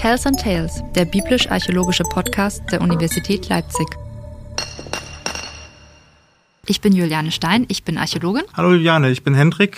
Tales 0.00 0.24
and 0.24 0.40
Tales, 0.40 0.82
der 0.94 1.04
biblisch-archäologische 1.04 2.04
Podcast 2.04 2.62
der 2.72 2.80
Universität 2.80 3.50
Leipzig. 3.50 3.86
Ich 6.64 6.80
bin 6.80 6.94
Juliane 6.94 7.30
Stein, 7.30 7.66
ich 7.68 7.84
bin 7.84 7.98
Archäologin. 7.98 8.44
Hallo 8.56 8.72
Juliane, 8.72 9.10
ich 9.10 9.22
bin 9.22 9.34
Hendrik 9.34 9.76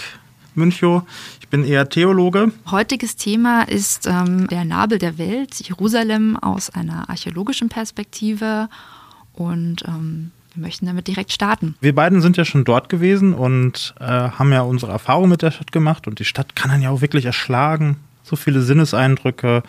Münchow. 0.55 1.03
Ich 1.41 1.49
bin 1.49 1.65
eher 1.65 1.89
Theologe. 1.89 2.53
Heutiges 2.71 3.17
Thema 3.17 3.63
ist 3.65 4.07
ähm, 4.07 4.47
der 4.47 4.65
Nabel 4.65 5.01
der 5.01 5.19
Welt, 5.19 5.55
Jerusalem 5.59 6.37
aus 6.37 6.71
einer 6.71 7.11
archäologischen 7.11 7.69
Perspektive. 7.69 8.69
Und 9.33 9.83
ähm, 9.89 10.31
wir 10.55 10.63
möchten 10.63 10.87
damit 10.87 11.09
direkt 11.09 11.33
starten. 11.33 11.75
Wir 11.81 11.97
beiden 11.97 12.21
sind 12.21 12.37
ja 12.37 12.45
schon 12.45 12.63
dort 12.63 12.89
gewesen 12.89 13.35
und 13.35 13.93
äh, 13.99 14.05
haben 14.05 14.53
ja 14.53 14.63
unsere 14.63 14.93
Erfahrung 14.93 15.29
mit 15.29 15.43
der 15.43 15.51
Stadt 15.51 15.73
gemacht. 15.73 16.07
Und 16.07 16.21
die 16.21 16.25
Stadt 16.25 16.55
kann 16.55 16.71
dann 16.71 16.81
ja 16.81 16.91
auch 16.91 17.01
wirklich 17.01 17.25
erschlagen. 17.25 17.97
So 18.23 18.37
viele 18.37 18.63
Sinneseindrücke. 18.63 19.65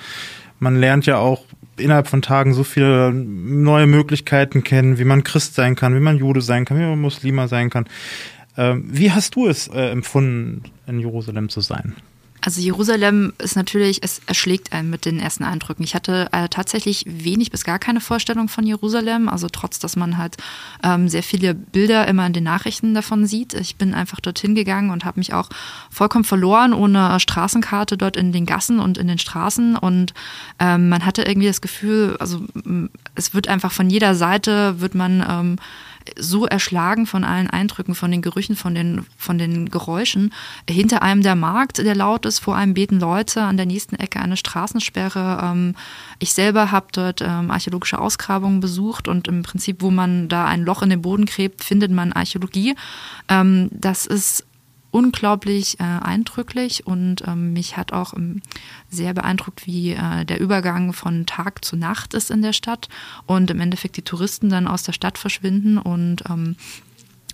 Man 0.64 0.78
lernt 0.78 1.06
ja 1.06 1.18
auch 1.18 1.44
innerhalb 1.76 2.08
von 2.08 2.22
Tagen 2.22 2.54
so 2.54 2.64
viele 2.64 3.12
neue 3.14 3.86
Möglichkeiten 3.86 4.64
kennen, 4.64 4.98
wie 4.98 5.04
man 5.04 5.26
Christ 5.26 5.56
sein 5.56 5.76
kann, 5.76 5.94
wie 5.94 6.00
man 6.00 6.18
Jude 6.18 6.42
sein 6.42 6.64
kann, 6.64 6.78
wie 6.80 6.84
man 6.84 7.02
Muslima 7.02 7.50
sein 7.50 7.70
kann. 7.70 7.86
Ähm, 8.56 8.86
wie 8.88 9.12
hast 9.12 9.36
du 9.36 9.48
es 9.48 9.68
äh, 9.68 9.90
empfunden, 9.90 10.64
in 10.88 11.00
Jerusalem 11.00 11.50
zu 11.50 11.60
sein? 11.60 11.96
Also 12.46 12.60
Jerusalem 12.60 13.32
ist 13.38 13.56
natürlich, 13.56 14.04
es 14.04 14.20
erschlägt 14.26 14.74
einen 14.74 14.90
mit 14.90 15.06
den 15.06 15.18
ersten 15.18 15.46
Eindrücken. 15.46 15.82
Ich 15.82 15.96
hatte 15.96 16.28
äh, 16.34 16.50
tatsächlich 16.50 17.06
wenig 17.08 17.52
bis 17.52 17.64
gar 17.64 17.80
keine 17.80 18.02
Vorstellung 18.02 18.50
von 18.50 18.68
Jerusalem, 18.68 19.30
also 19.30 19.48
trotz, 19.48 19.80
dass 19.80 19.96
man 19.96 20.18
halt 20.18 20.36
ähm, 20.84 21.08
sehr 21.08 21.24
viele 21.24 21.54
Bilder 21.54 22.06
immer 22.06 22.28
in 22.28 22.34
den 22.34 22.44
Nachrichten 22.44 22.94
davon 22.94 23.28
sieht. 23.28 23.54
Ich 23.54 23.78
bin 23.78 23.94
einfach 23.94 24.20
dorthin 24.20 24.56
gegangen 24.56 24.90
und 24.90 25.06
habe 25.06 25.22
mich 25.22 25.34
auch 25.34 25.48
vollkommen 25.90 26.26
verloren, 26.26 26.74
ohne 26.74 27.18
Straßenkarte 27.18 27.96
dort 27.96 28.18
in 28.18 28.34
den 28.34 28.46
Gassen 28.46 28.80
und 28.80 28.98
in 28.98 29.08
den 29.08 29.20
Straßen. 29.20 29.78
Und 29.78 30.14
ähm, 30.60 30.90
man 30.90 31.06
hatte 31.06 31.22
irgendwie 31.22 31.48
das 31.48 31.62
Gefühl, 31.62 32.18
also 32.20 32.42
es 33.16 33.34
wird 33.34 33.48
einfach 33.48 33.72
von 33.72 33.90
jeder 33.90 34.16
Seite, 34.16 34.82
wird 34.82 34.96
man... 34.96 35.26
Ähm, 35.28 35.56
so 36.18 36.46
erschlagen 36.46 37.06
von 37.06 37.24
allen 37.24 37.50
Eindrücken, 37.50 37.96
von 37.96 38.12
den 38.12 38.22
Gerüchen, 38.22 38.56
von 38.56 38.76
den, 38.76 39.06
von 39.18 39.38
den 39.38 39.70
Geräuschen. 39.70 40.34
Hinter 40.70 41.02
einem 41.02 41.22
der 41.22 41.36
Markt, 41.36 41.78
der 41.78 41.96
laut 41.96 42.26
ist, 42.26 42.40
vor 42.40 42.56
einem 42.56 42.74
beten 42.74 43.00
Leute, 43.00 43.42
an 43.42 43.58
der 43.58 43.66
nächsten 43.66 43.96
Ecke 43.96 44.20
eine 44.20 44.38
Straßensperre. 44.38 45.40
Ähm, 45.44 45.76
ich 46.20 46.34
selber 46.34 46.72
habe 46.72 46.88
dort 46.92 47.22
ähm, 47.22 47.52
archäologische 47.52 48.00
Ausgrabungen 48.00 48.60
besucht 48.60 49.08
und 49.08 49.28
im 49.28 49.44
Prinzip, 49.44 49.82
wo 49.82 49.92
man 49.92 50.30
da 50.30 50.46
ein 50.46 50.64
Loch 50.64 50.82
in 50.82 50.90
den 50.90 51.02
Boden 51.02 51.26
gräbt, 51.26 51.64
findet 51.64 51.92
man 51.92 52.14
Archäologie. 52.14 52.76
Ähm, 53.30 53.70
das 53.72 54.06
ist 54.06 54.46
unglaublich 54.94 55.80
äh, 55.80 55.84
eindrücklich 55.84 56.86
und 56.86 57.28
ähm, 57.28 57.52
mich 57.54 57.78
hat 57.78 57.94
auch 57.94 58.14
ähm, 58.14 58.44
sehr 58.92 59.16
beeindruckt, 59.16 59.66
wie 59.66 59.94
äh, 59.94 60.24
der 60.24 60.40
Übergang 60.40 60.94
von 60.94 61.26
Tag 61.26 61.66
zu 61.66 61.76
Nacht 61.76 62.14
ist 62.14 62.30
in 62.30 62.44
der 62.44 62.54
Stadt 62.54 62.90
und 63.26 63.50
im 63.50 63.60
Endeffekt 63.60 63.98
die 63.98 64.04
Touristen 64.04 64.50
dann 64.50 64.68
aus 64.68 64.84
der 64.84 64.94
Stadt 64.94 65.18
verschwinden 65.18 65.80
und 65.80 66.24
ähm, 66.30 66.58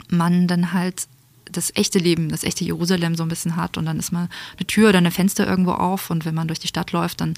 man 0.07 0.47
dann 0.47 0.71
halt 0.71 1.09
das 1.52 1.75
echte 1.75 2.00
Leben, 2.00 2.30
das 2.30 2.44
echte 2.44 2.64
Jerusalem 2.64 3.16
so 3.16 3.23
ein 3.23 3.30
bisschen 3.30 3.55
hat 3.55 3.78
und 3.78 3.86
dann 3.86 4.00
ist 4.00 4.11
mal 4.11 4.30
eine 4.58 4.67
Tür 4.67 4.89
oder 4.89 5.00
ein 5.00 5.11
Fenster 5.11 5.47
irgendwo 5.47 5.72
auf 5.72 6.09
und 6.09 6.25
wenn 6.25 6.36
man 6.36 6.47
durch 6.47 6.59
die 6.59 6.67
Stadt 6.67 6.92
läuft, 6.92 7.22
dann 7.22 7.36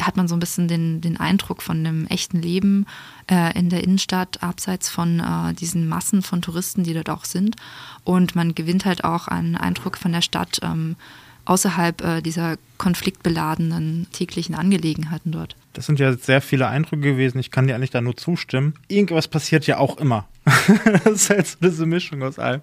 hat 0.00 0.16
man 0.16 0.28
so 0.28 0.34
ein 0.34 0.40
bisschen 0.40 0.68
den, 0.68 1.00
den 1.00 1.18
Eindruck 1.18 1.62
von 1.62 1.78
einem 1.78 2.06
echten 2.06 2.40
Leben 2.40 2.86
äh, 3.30 3.56
in 3.58 3.70
der 3.70 3.84
Innenstadt, 3.84 4.42
abseits 4.42 4.88
von 4.88 5.20
äh, 5.20 5.54
diesen 5.54 5.88
Massen 5.88 6.22
von 6.22 6.42
Touristen, 6.42 6.84
die 6.84 6.94
dort 6.94 7.10
auch 7.10 7.24
sind 7.24 7.56
und 8.04 8.34
man 8.34 8.54
gewinnt 8.54 8.84
halt 8.84 9.04
auch 9.04 9.28
einen 9.28 9.56
Eindruck 9.56 9.98
von 9.98 10.12
der 10.12 10.22
Stadt 10.22 10.60
ähm, 10.62 10.96
außerhalb 11.44 12.02
äh, 12.02 12.20
dieser 12.22 12.56
konfliktbeladenen 12.78 14.06
täglichen 14.12 14.54
Angelegenheiten 14.54 15.32
dort. 15.32 15.56
Das 15.74 15.86
sind 15.86 15.98
ja 15.98 16.12
sehr 16.14 16.40
viele 16.40 16.68
Eindrücke 16.68 17.02
gewesen. 17.02 17.38
Ich 17.38 17.50
kann 17.50 17.66
dir 17.66 17.74
eigentlich 17.74 17.90
da 17.90 18.00
nur 18.00 18.16
zustimmen. 18.16 18.74
Irgendwas 18.88 19.28
passiert 19.28 19.66
ja 19.66 19.78
auch 19.78 19.98
immer. 19.98 20.26
das 21.04 21.06
ist 21.06 21.30
halt 21.30 21.46
so 21.46 21.56
diese 21.62 21.86
Mischung 21.86 22.22
aus 22.22 22.38
allem. 22.38 22.60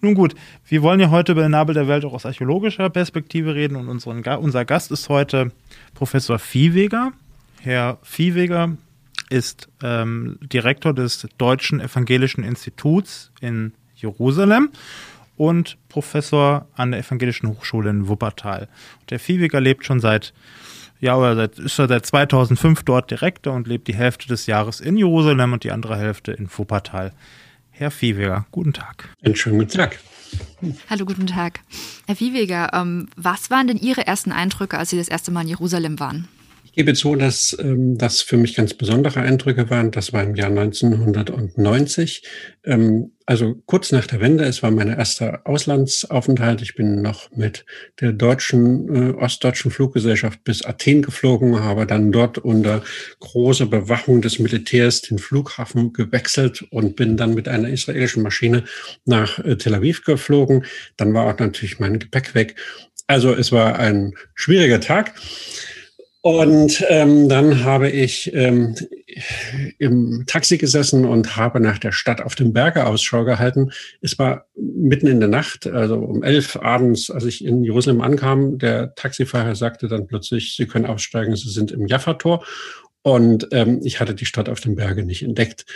Nun 0.00 0.14
gut, 0.14 0.34
wir 0.66 0.82
wollen 0.82 1.00
ja 1.00 1.10
heute 1.10 1.32
über 1.32 1.42
den 1.42 1.52
Nabel 1.52 1.74
der 1.74 1.88
Welt 1.88 2.04
auch 2.04 2.14
aus 2.14 2.26
archäologischer 2.26 2.88
Perspektive 2.90 3.54
reden 3.54 3.76
und 3.76 3.88
unseren, 3.88 4.24
unser 4.38 4.64
Gast 4.64 4.90
ist 4.90 5.08
heute 5.08 5.52
Professor 5.94 6.38
Viehweger. 6.38 7.12
Herr 7.60 7.98
Viehweger 8.02 8.76
ist 9.30 9.68
ähm, 9.82 10.38
Direktor 10.42 10.92
des 10.92 11.26
Deutschen 11.38 11.80
Evangelischen 11.80 12.44
Instituts 12.44 13.30
in 13.40 13.72
Jerusalem 13.94 14.70
und 15.36 15.78
Professor 15.88 16.66
an 16.74 16.90
der 16.90 17.00
Evangelischen 17.00 17.48
Hochschule 17.48 17.90
in 17.90 18.08
Wuppertal. 18.08 18.68
Und 19.00 19.10
der 19.10 19.18
Viehweger 19.18 19.60
lebt 19.60 19.84
schon 19.84 20.00
seit 20.00 20.32
ja, 21.02 21.16
oder 21.16 21.34
seit, 21.34 21.58
ist 21.58 21.78
er 21.80 21.88
seit 21.88 22.06
2005 22.06 22.84
dort 22.84 23.10
Direktor 23.10 23.54
und 23.54 23.66
lebt 23.66 23.88
die 23.88 23.94
Hälfte 23.94 24.28
des 24.28 24.46
Jahres 24.46 24.80
in 24.80 24.96
Jerusalem 24.96 25.52
und 25.52 25.64
die 25.64 25.72
andere 25.72 25.96
Hälfte 25.96 26.30
in 26.30 26.48
Wuppertal. 26.56 27.12
Herr 27.72 27.90
Viehweger, 27.90 28.46
guten 28.52 28.72
Tag. 28.72 29.08
Einen 29.20 29.34
schönen 29.34 29.58
guten 29.58 29.72
Tag. 29.72 29.98
Hallo, 30.88 31.04
guten 31.04 31.26
Tag. 31.26 31.60
Herr 32.06 32.14
Viehweger, 32.14 32.70
ähm, 32.72 33.08
was 33.16 33.50
waren 33.50 33.66
denn 33.66 33.78
Ihre 33.78 34.06
ersten 34.06 34.30
Eindrücke, 34.30 34.78
als 34.78 34.90
Sie 34.90 34.96
das 34.96 35.08
erste 35.08 35.32
Mal 35.32 35.42
in 35.42 35.48
Jerusalem 35.48 35.98
waren? 35.98 36.28
Ich 36.72 36.76
gebe 36.76 36.94
zu, 36.94 37.16
dass 37.16 37.54
ähm, 37.60 37.98
das 37.98 38.22
für 38.22 38.38
mich 38.38 38.54
ganz 38.54 38.72
besondere 38.72 39.20
Eindrücke 39.20 39.68
waren. 39.68 39.90
Das 39.90 40.14
war 40.14 40.22
im 40.22 40.34
Jahr 40.34 40.48
1990. 40.48 42.22
Ähm, 42.64 43.12
also 43.26 43.56
kurz 43.66 43.92
nach 43.92 44.06
der 44.06 44.20
Wende. 44.20 44.44
Es 44.44 44.62
war 44.62 44.70
mein 44.70 44.88
erster 44.88 45.42
Auslandsaufenthalt. 45.44 46.62
Ich 46.62 46.74
bin 46.74 47.02
noch 47.02 47.30
mit 47.30 47.66
der 48.00 48.14
deutschen, 48.14 48.88
äh, 48.88 49.12
ostdeutschen 49.12 49.70
Fluggesellschaft 49.70 50.44
bis 50.44 50.64
Athen 50.64 51.02
geflogen, 51.02 51.62
habe 51.62 51.86
dann 51.86 52.10
dort 52.10 52.38
unter 52.38 52.82
großer 53.20 53.66
Bewachung 53.66 54.22
des 54.22 54.38
Militärs 54.38 55.02
den 55.02 55.18
Flughafen 55.18 55.92
gewechselt 55.92 56.64
und 56.70 56.96
bin 56.96 57.18
dann 57.18 57.34
mit 57.34 57.48
einer 57.48 57.68
israelischen 57.68 58.22
Maschine 58.22 58.64
nach 59.04 59.38
äh, 59.40 59.56
Tel 59.58 59.74
Aviv 59.74 60.04
geflogen. 60.04 60.64
Dann 60.96 61.12
war 61.12 61.26
auch 61.26 61.38
natürlich 61.38 61.80
mein 61.80 61.98
Gepäck 61.98 62.34
weg. 62.34 62.54
Also 63.08 63.34
es 63.34 63.52
war 63.52 63.78
ein 63.78 64.14
schwieriger 64.34 64.80
Tag. 64.80 65.12
Und 66.22 66.84
ähm, 66.88 67.28
dann 67.28 67.64
habe 67.64 67.90
ich 67.90 68.32
ähm, 68.32 68.76
im 69.78 70.22
Taxi 70.28 70.56
gesessen 70.56 71.04
und 71.04 71.36
habe 71.36 71.58
nach 71.58 71.78
der 71.78 71.90
Stadt 71.90 72.20
auf 72.20 72.36
dem 72.36 72.52
Berge 72.52 72.86
Ausschau 72.86 73.24
gehalten. 73.24 73.72
Es 74.02 74.20
war 74.20 74.46
mitten 74.54 75.08
in 75.08 75.18
der 75.18 75.28
Nacht, 75.28 75.66
also 75.66 75.96
um 75.96 76.22
elf 76.22 76.56
abends, 76.56 77.10
als 77.10 77.24
ich 77.24 77.44
in 77.44 77.64
Jerusalem 77.64 78.00
ankam. 78.00 78.58
Der 78.58 78.94
Taxifahrer 78.94 79.56
sagte 79.56 79.88
dann 79.88 80.06
plötzlich, 80.06 80.54
Sie 80.54 80.66
können 80.66 80.86
aussteigen, 80.86 81.34
Sie 81.34 81.50
sind 81.50 81.72
im 81.72 81.88
Jaffa-Tor. 81.88 82.44
Und 83.02 83.48
ähm, 83.50 83.80
ich 83.82 84.00
hatte 84.00 84.14
die 84.14 84.26
Stadt 84.26 84.48
auf 84.48 84.60
dem 84.60 84.76
Berge 84.76 85.04
nicht 85.04 85.22
entdeckt. 85.22 85.66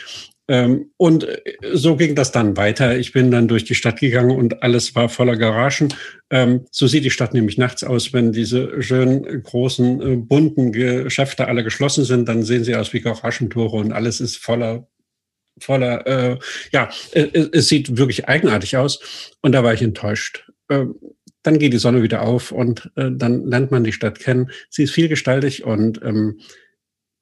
Ähm, 0.48 0.92
und 0.96 1.24
äh, 1.24 1.40
so 1.72 1.96
ging 1.96 2.14
das 2.14 2.30
dann 2.30 2.56
weiter. 2.56 2.96
Ich 2.96 3.12
bin 3.12 3.30
dann 3.30 3.48
durch 3.48 3.64
die 3.64 3.74
Stadt 3.74 3.98
gegangen 3.98 4.30
und 4.30 4.62
alles 4.62 4.94
war 4.94 5.08
voller 5.08 5.36
Garagen. 5.36 5.92
Ähm, 6.30 6.66
so 6.70 6.86
sieht 6.86 7.04
die 7.04 7.10
Stadt 7.10 7.34
nämlich 7.34 7.58
nachts 7.58 7.82
aus, 7.82 8.12
wenn 8.12 8.32
diese 8.32 8.80
schönen 8.80 9.42
großen 9.42 10.00
äh, 10.00 10.16
bunten 10.16 10.70
Geschäfte 10.70 11.48
alle 11.48 11.64
geschlossen 11.64 12.04
sind, 12.04 12.28
dann 12.28 12.44
sehen 12.44 12.62
sie 12.62 12.76
aus 12.76 12.92
wie 12.92 13.00
Garagentore 13.00 13.76
und 13.76 13.92
alles 13.92 14.20
ist 14.20 14.36
voller 14.36 14.86
voller 15.58 16.06
äh, 16.06 16.38
ja, 16.70 16.90
äh, 17.12 17.48
es 17.52 17.68
sieht 17.68 17.96
wirklich 17.96 18.28
eigenartig 18.28 18.76
aus 18.76 19.34
und 19.40 19.52
da 19.52 19.64
war 19.64 19.74
ich 19.74 19.82
enttäuscht. 19.82 20.50
Ähm, 20.70 20.96
dann 21.42 21.58
geht 21.58 21.72
die 21.72 21.78
Sonne 21.78 22.02
wieder 22.02 22.22
auf 22.22 22.52
und 22.52 22.90
äh, 22.96 23.10
dann 23.10 23.46
lernt 23.46 23.70
man 23.70 23.84
die 23.84 23.92
Stadt 23.92 24.18
kennen. 24.18 24.50
Sie 24.68 24.82
ist 24.82 24.90
vielgestaltig 24.90 25.64
und 25.64 26.00
ähm, 26.02 26.40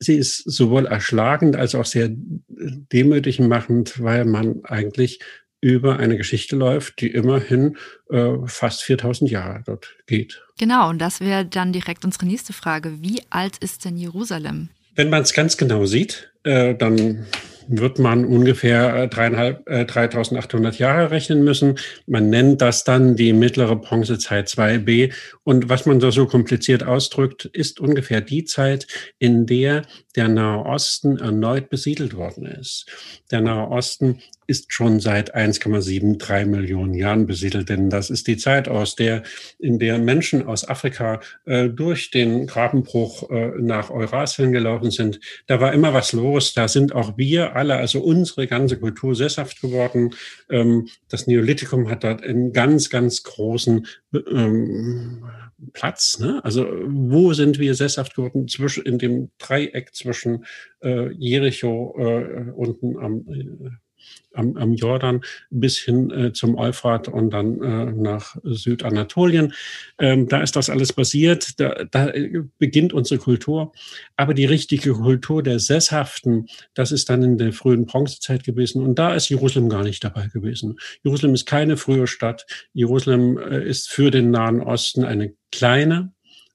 sie 0.05 0.17
ist 0.17 0.39
sowohl 0.39 0.87
erschlagend 0.87 1.57
als 1.57 1.75
auch 1.75 1.85
sehr 1.85 2.11
demütig 2.11 3.41
machend, 3.41 4.03
weil 4.03 4.25
man 4.25 4.65
eigentlich 4.65 5.21
über 5.61 5.99
eine 5.99 6.19
Geschichte 6.19 6.57
läuft, 6.57 7.01
die 7.01 7.09
immerhin 7.09 7.79
äh, 8.11 8.33
fast 8.45 8.83
4000 8.83 9.31
Jahre 9.31 9.63
dort 9.65 9.97
geht. 10.07 10.43
Genau, 10.59 10.91
und 10.91 10.99
das 10.99 11.21
wäre 11.21 11.47
dann 11.47 11.73
direkt 11.73 12.05
unsere 12.05 12.27
nächste 12.27 12.53
Frage. 12.53 13.01
Wie 13.01 13.23
alt 13.31 13.57
ist 13.59 13.87
denn 13.87 13.97
Jerusalem? 13.97 14.69
Wenn 14.95 15.09
man 15.09 15.23
es 15.23 15.33
ganz 15.33 15.57
genau 15.57 15.87
sieht, 15.87 16.33
äh, 16.43 16.75
dann 16.75 17.27
wird 17.69 17.99
man 17.99 18.25
ungefähr 18.25 18.95
äh, 18.95 19.09
dreieinhalb, 19.09 19.69
äh, 19.69 19.85
3800 19.85 20.79
Jahre 20.79 21.11
rechnen 21.11 21.45
müssen. 21.45 21.79
Man 22.07 22.31
nennt 22.31 22.61
das 22.61 22.85
dann 22.85 23.17
die 23.17 23.33
mittlere 23.33 23.77
Bronzezeit 23.77 24.49
2b. 24.49 25.13
Und 25.43 25.69
was 25.69 25.87
man 25.87 26.01
da 26.01 26.11
so 26.11 26.27
kompliziert 26.27 26.85
ausdrückt, 26.85 27.45
ist 27.47 27.81
ungefähr 27.81 28.21
die 28.21 28.45
Zeit, 28.45 28.87
in 29.19 29.47
der 29.47 29.83
der 30.17 30.29
Nahe 30.29 30.65
Osten 30.65 31.19
erneut 31.19 31.71
besiedelt 31.71 32.17
worden 32.17 32.47
ist. 32.47 32.87
Der 33.31 33.41
Nahe 33.41 33.69
Osten 33.69 34.21
ist 34.47 34.73
schon 34.73 35.01
seit 35.01 35.35
1,73 35.35 36.47
Millionen 36.47 36.95
Jahren 36.95 37.27
besiedelt, 37.27 37.69
denn 37.69 37.89
das 37.89 38.11
ist 38.11 38.27
die 38.27 38.37
Zeit, 38.37 38.69
aus 38.69 38.95
der, 38.95 39.23
in 39.59 39.79
der 39.79 39.99
Menschen 39.99 40.47
aus 40.47 40.69
Afrika 40.69 41.21
äh, 41.47 41.69
durch 41.69 42.11
den 42.11 42.47
Grabenbruch 42.47 43.31
äh, 43.31 43.53
nach 43.59 43.91
Eurasien 43.91 44.53
gelaufen 44.53 44.91
sind. 44.91 45.21
Da 45.47 45.61
war 45.61 45.73
immer 45.73 45.95
was 45.95 46.13
los. 46.13 46.53
Da 46.53 46.69
sind 46.69 46.95
auch 46.95 47.17
wir 47.17 47.57
alle, 47.57 47.77
also 47.77 48.01
unsere 48.01 48.47
ganze 48.47 48.79
Kultur 48.79 49.15
sesshaft 49.15 49.61
geworden. 49.61 50.15
Ähm, 50.51 50.89
das 51.09 51.27
Neolithikum 51.27 51.89
hat 51.89 52.05
dort 52.05 52.23
einen 52.23 52.53
ganz, 52.53 52.91
ganz 52.91 53.23
großen 53.23 53.87
ähm, 54.15 55.25
Platz. 55.73 56.19
Ne? 56.19 56.45
Also 56.45 56.67
wo 56.87 57.33
sind 57.33 57.59
wir 57.59 57.75
sesshaft 57.75 58.15
geworden? 58.15 58.49
Zwischen 58.49 58.85
in 58.85 58.99
dem 58.99 59.31
Dreieck 59.39 59.95
zwischen 59.95 60.45
äh, 60.83 61.11
Jericho 61.13 61.95
äh, 61.99 62.51
unten 62.51 62.99
am 62.99 63.27
äh, 63.29 63.71
am, 64.35 64.57
am 64.57 64.75
Jordan 64.75 65.23
bis 65.51 65.79
hin 65.79 66.11
äh, 66.11 66.33
zum 66.33 66.57
Euphrat 66.57 67.09
und 67.09 67.31
dann 67.31 67.63
äh, 67.63 67.93
nach 67.93 68.37
Südanatolien. 68.43 69.53
Ähm, 69.99 70.29
da 70.29 70.43
ist 70.43 70.57
das 70.57 70.71
alles 70.71 70.93
basiert. 70.93 71.61
Da, 71.61 71.85
da 71.91 72.13
beginnt 72.59 72.93
unsere 72.93 73.19
Kultur. 73.21 73.73
Aber 74.17 74.35
die 74.35 74.47
richtige 74.47 74.93
Kultur 74.93 75.43
der 75.43 75.59
Sesshaften, 75.59 76.47
das 76.75 76.93
ist 76.93 77.11
dann 77.11 77.23
in 77.23 77.39
der 77.39 77.53
frühen 77.53 77.87
Bronzezeit 77.87 78.45
gewesen. 78.45 78.83
Und 78.83 78.99
da 78.99 79.15
ist 79.15 79.29
Jerusalem 79.29 79.69
gar 79.69 79.85
nicht 79.85 80.03
dabei 80.05 80.29
gewesen. 80.29 80.79
Jerusalem 81.03 81.35
ist 81.35 81.47
keine 81.47 81.77
frühe 81.77 82.07
Stadt. 82.07 82.47
Jerusalem 82.73 83.39
äh, 83.39 83.65
ist 83.65 83.91
für 83.91 84.11
den 84.11 84.31
Nahen 84.31 84.61
Osten 84.61 85.05
eine 85.05 85.35
kleine, 85.53 86.14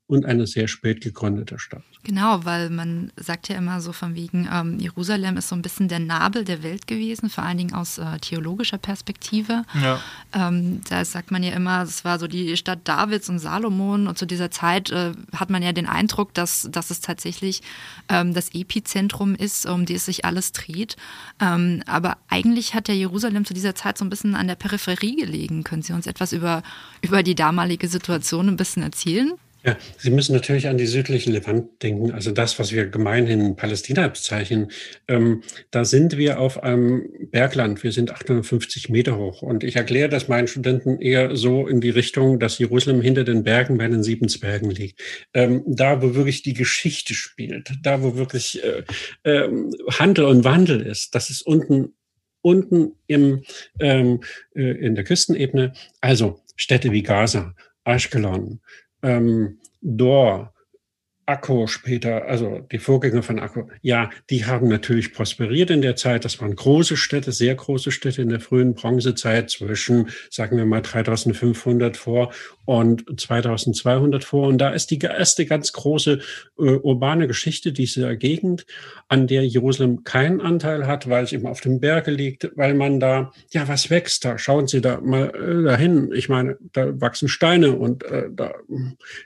und 0.09 0.25
eine 0.25 0.47
sehr 0.47 0.67
spät 0.67 1.01
gegründete 1.01 1.59
Stadt. 1.59 1.83
Genau, 2.03 2.43
weil 2.43 2.71
man 2.71 3.11
sagt 3.15 3.47
ja 3.47 3.57
immer 3.57 3.79
so 3.79 3.93
von 3.93 4.15
wegen, 4.15 4.49
ähm, 4.51 4.79
Jerusalem 4.79 5.37
ist 5.37 5.49
so 5.49 5.55
ein 5.55 5.61
bisschen 5.61 5.87
der 5.87 5.99
Nabel 5.99 6.45
der 6.45 6.63
Welt 6.63 6.87
gewesen, 6.87 7.29
vor 7.29 7.43
allen 7.43 7.59
Dingen 7.59 7.75
aus 7.75 7.99
äh, 7.99 8.17
theologischer 8.19 8.79
Perspektive. 8.79 9.65
Ja. 9.79 10.01
Ähm, 10.33 10.81
da 10.89 11.05
sagt 11.05 11.29
man 11.29 11.43
ja 11.43 11.51
immer, 11.51 11.83
es 11.83 12.05
war 12.05 12.17
so 12.17 12.25
die 12.25 12.57
Stadt 12.57 12.79
Davids 12.85 13.29
und 13.29 13.37
Salomon 13.37 14.07
und 14.07 14.17
zu 14.17 14.25
dieser 14.25 14.49
Zeit 14.49 14.89
äh, 14.89 15.11
hat 15.35 15.51
man 15.51 15.61
ja 15.61 15.73
den 15.73 15.85
Eindruck, 15.85 16.33
dass, 16.33 16.67
dass 16.71 16.89
es 16.89 17.01
tatsächlich 17.01 17.61
ähm, 18.07 18.33
das 18.33 18.55
Epizentrum 18.55 19.35
ist, 19.35 19.67
um 19.67 19.85
die 19.85 19.93
es 19.93 20.05
sich 20.05 20.25
alles 20.25 20.53
dreht. 20.53 20.95
Ähm, 21.39 21.83
aber 21.85 22.17
eigentlich 22.29 22.73
hat 22.73 22.87
ja 22.87 22.95
Jerusalem 22.95 23.45
zu 23.45 23.53
dieser 23.53 23.75
Zeit 23.75 23.99
so 23.99 24.05
ein 24.05 24.09
bisschen 24.09 24.33
an 24.33 24.47
der 24.47 24.55
Peripherie 24.55 25.17
gelegen. 25.17 25.63
Können 25.63 25.83
Sie 25.83 25.93
uns 25.93 26.07
etwas 26.07 26.33
über, 26.33 26.63
über 27.03 27.21
die 27.21 27.35
damalige 27.35 27.87
Situation 27.87 28.47
ein 28.47 28.57
bisschen 28.57 28.81
erzählen? 28.81 29.33
Ja, 29.65 29.77
Sie 29.97 30.09
müssen 30.09 30.33
natürlich 30.33 30.67
an 30.67 30.77
die 30.77 30.87
südliche 30.87 31.29
Levant 31.31 31.83
denken, 31.83 32.11
also 32.11 32.31
das, 32.31 32.59
was 32.59 32.71
wir 32.71 32.85
gemeinhin 32.87 33.57
Palästina 33.57 34.07
bezeichnen. 34.07 34.71
Ähm, 35.09 35.43
da 35.69 35.83
sind 35.83 36.17
wir 36.17 36.39
auf 36.39 36.63
einem 36.63 37.09
Bergland, 37.31 37.83
wir 37.83 37.91
sind 37.91 38.11
850 38.11 38.87
Meter 38.87 39.17
hoch. 39.17 39.41
Und 39.41 39.65
ich 39.65 39.75
erkläre 39.75 40.07
das 40.07 40.29
meinen 40.29 40.47
Studenten 40.47 41.01
eher 41.01 41.35
so 41.35 41.67
in 41.67 41.81
die 41.81 41.89
Richtung, 41.89 42.39
dass 42.39 42.57
Jerusalem 42.57 43.01
hinter 43.01 43.25
den 43.25 43.43
Bergen 43.43 43.77
bei 43.77 43.87
den 43.87 44.01
Siebensbergen 44.01 44.71
liegt. 44.71 45.01
Ähm, 45.33 45.63
da, 45.67 46.01
wo 46.01 46.15
wirklich 46.15 46.41
die 46.41 46.53
Geschichte 46.53 47.13
spielt, 47.13 47.71
da, 47.81 48.01
wo 48.01 48.15
wirklich 48.15 48.63
äh, 48.63 48.83
äh, 49.23 49.49
Handel 49.91 50.25
und 50.25 50.45
Wandel 50.45 50.81
ist, 50.81 51.15
das 51.15 51.29
ist 51.29 51.41
unten 51.41 51.93
unten 52.41 52.93
im, 53.07 53.43
ähm, 53.81 54.21
äh, 54.55 54.61
in 54.61 54.95
der 54.95 55.03
Küstenebene. 55.03 55.73
Also 55.99 56.39
Städte 56.55 56.93
wie 56.93 57.03
Gaza, 57.03 57.53
Ashkelon, 57.83 58.61
ähm, 59.03 59.57
Dor, 59.81 60.53
Akko 61.29 61.67
später, 61.67 62.25
also 62.25 62.59
die 62.71 62.79
Vorgänger 62.79 63.21
von 63.21 63.39
Akko, 63.39 63.69
ja, 63.81 64.09
die 64.31 64.45
haben 64.45 64.67
natürlich 64.67 65.13
prosperiert 65.13 65.69
in 65.69 65.81
der 65.81 65.95
Zeit. 65.95 66.25
Das 66.25 66.41
waren 66.41 66.55
große 66.55 66.97
Städte, 66.97 67.31
sehr 67.31 67.53
große 67.53 67.91
Städte 67.91 68.23
in 68.23 68.29
der 68.29 68.39
frühen 68.39 68.73
Bronzezeit 68.73 69.51
zwischen, 69.51 70.09
sagen 70.31 70.57
wir 70.57 70.65
mal, 70.65 70.81
3500 70.81 71.97
vor 71.97 72.31
und 72.65 73.19
2200 73.19 74.23
vor. 74.23 74.47
Und 74.47 74.57
da 74.57 74.71
ist 74.71 74.89
die 74.89 74.97
erste 74.99 75.45
ganz 75.45 75.71
große 75.71 76.19
äh, 76.57 76.61
urbane 76.61 77.27
Geschichte 77.27 77.71
dieser 77.71 78.15
Gegend, 78.15 78.65
an 79.07 79.27
der 79.27 79.45
Jerusalem 79.45 80.03
keinen 80.03 80.41
Anteil 80.41 80.87
hat, 80.87 81.09
weil 81.09 81.23
es 81.23 81.31
eben 81.31 81.45
auf 81.45 81.61
dem 81.61 81.79
Berge 81.79 82.11
liegt, 82.11 82.51
weil 82.55 82.73
man 82.73 82.99
da, 82.99 83.31
ja, 83.51 83.67
was 83.67 83.89
wächst 83.91 84.25
da? 84.25 84.37
Schauen 84.39 84.67
Sie 84.67 84.81
da 84.81 84.99
mal 84.99 85.29
äh, 85.29 85.63
dahin. 85.63 86.11
Ich 86.11 86.27
meine, 86.27 86.57
da 86.73 86.99
wachsen 86.99 87.27
Steine 87.27 87.73
und 87.73 88.03
äh, 88.03 88.29
da 88.31 88.53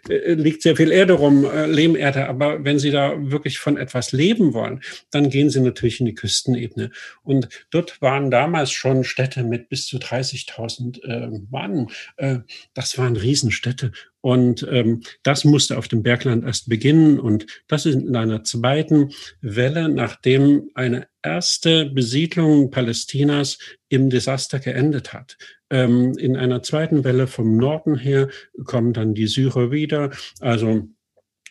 äh, 0.09 0.33
liegt 0.33 0.61
sehr 0.63 0.75
viel 0.75 0.91
Erde 0.91 1.13
rum, 1.13 1.45
äh, 1.45 1.65
Lehmerde. 1.93 2.27
Aber 2.27 2.63
wenn 2.63 2.79
Sie 2.79 2.91
da 2.91 3.13
wirklich 3.17 3.59
von 3.59 3.77
etwas 3.77 4.11
leben 4.11 4.53
wollen, 4.53 4.81
dann 5.11 5.29
gehen 5.29 5.49
Sie 5.49 5.61
natürlich 5.61 5.99
in 5.99 6.05
die 6.05 6.15
Küstenebene. 6.15 6.91
Und 7.23 7.49
dort 7.69 8.01
waren 8.01 8.31
damals 8.31 8.71
schon 8.71 9.03
Städte 9.03 9.43
mit 9.43 9.69
bis 9.69 9.87
zu 9.87 9.97
30.000 9.97 11.03
äh, 11.03 11.39
Mann. 11.49 11.87
Äh, 12.17 12.39
das 12.73 12.97
waren 12.97 13.15
Riesenstädte. 13.15 13.91
Und 14.21 14.65
ähm, 14.71 15.01
das 15.23 15.43
musste 15.43 15.77
auf 15.77 15.89
dem 15.89 16.01
Bergland 16.01 16.45
erst 16.45 16.69
beginnen. 16.69 17.19
Und 17.19 17.45
das 17.67 17.85
ist 17.85 17.95
in 17.95 18.15
einer 18.15 18.43
zweiten 18.45 19.11
Welle, 19.41 19.89
nachdem 19.89 20.69
eine 20.75 21.07
erste 21.21 21.87
Besiedlung 21.87 22.71
Palästinas 22.71 23.57
im 23.89 24.09
Desaster 24.09 24.59
geendet 24.59 25.11
hat. 25.11 25.37
Ähm, 25.69 26.17
in 26.17 26.37
einer 26.37 26.63
zweiten 26.63 27.03
Welle 27.03 27.27
vom 27.27 27.57
Norden 27.57 27.97
her 27.97 28.29
kommen 28.63 28.93
dann 28.93 29.13
die 29.13 29.27
Syrer 29.27 29.71
wieder. 29.71 30.11
Also 30.39 30.87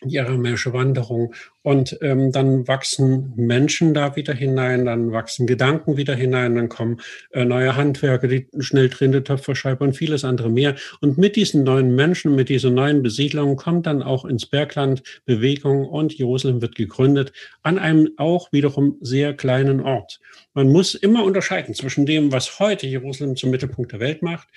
die 0.09 0.19
aramäische 0.19 0.73
Wanderung. 0.73 1.33
Und 1.61 1.97
ähm, 2.01 2.31
dann 2.31 2.67
wachsen 2.67 3.33
Menschen 3.35 3.93
da 3.93 4.15
wieder 4.15 4.33
hinein, 4.33 4.85
dann 4.85 5.11
wachsen 5.11 5.47
Gedanken 5.47 5.95
wieder 5.95 6.13
hinein, 6.13 6.55
dann 6.55 6.67
kommen 6.67 6.99
äh, 7.31 7.45
neue 7.45 7.75
Handwerker, 7.75 8.27
die 8.27 8.47
Schnelltrinde, 8.59 9.23
Töpferschreiber 9.23 9.85
und 9.85 9.95
vieles 9.95 10.25
andere 10.25 10.49
mehr. 10.49 10.75
Und 10.99 11.17
mit 11.17 11.35
diesen 11.35 11.63
neuen 11.63 11.95
Menschen, 11.95 12.35
mit 12.35 12.49
dieser 12.49 12.69
neuen 12.69 13.01
Besiedlung 13.01 13.55
kommt 13.55 13.85
dann 13.85 14.03
auch 14.03 14.25
ins 14.25 14.45
Bergland 14.45 15.03
Bewegung 15.25 15.85
und 15.85 16.13
Jerusalem 16.13 16.61
wird 16.61 16.75
gegründet 16.75 17.31
an 17.61 17.79
einem 17.79 18.09
auch 18.17 18.51
wiederum 18.51 18.97
sehr 19.01 19.33
kleinen 19.33 19.79
Ort. 19.79 20.19
Man 20.53 20.69
muss 20.69 20.95
immer 20.95 21.23
unterscheiden 21.23 21.73
zwischen 21.73 22.05
dem, 22.05 22.31
was 22.31 22.59
heute 22.59 22.87
Jerusalem 22.87 23.35
zum 23.35 23.49
Mittelpunkt 23.51 23.91
der 23.91 23.99
Welt 23.99 24.21
macht 24.21 24.47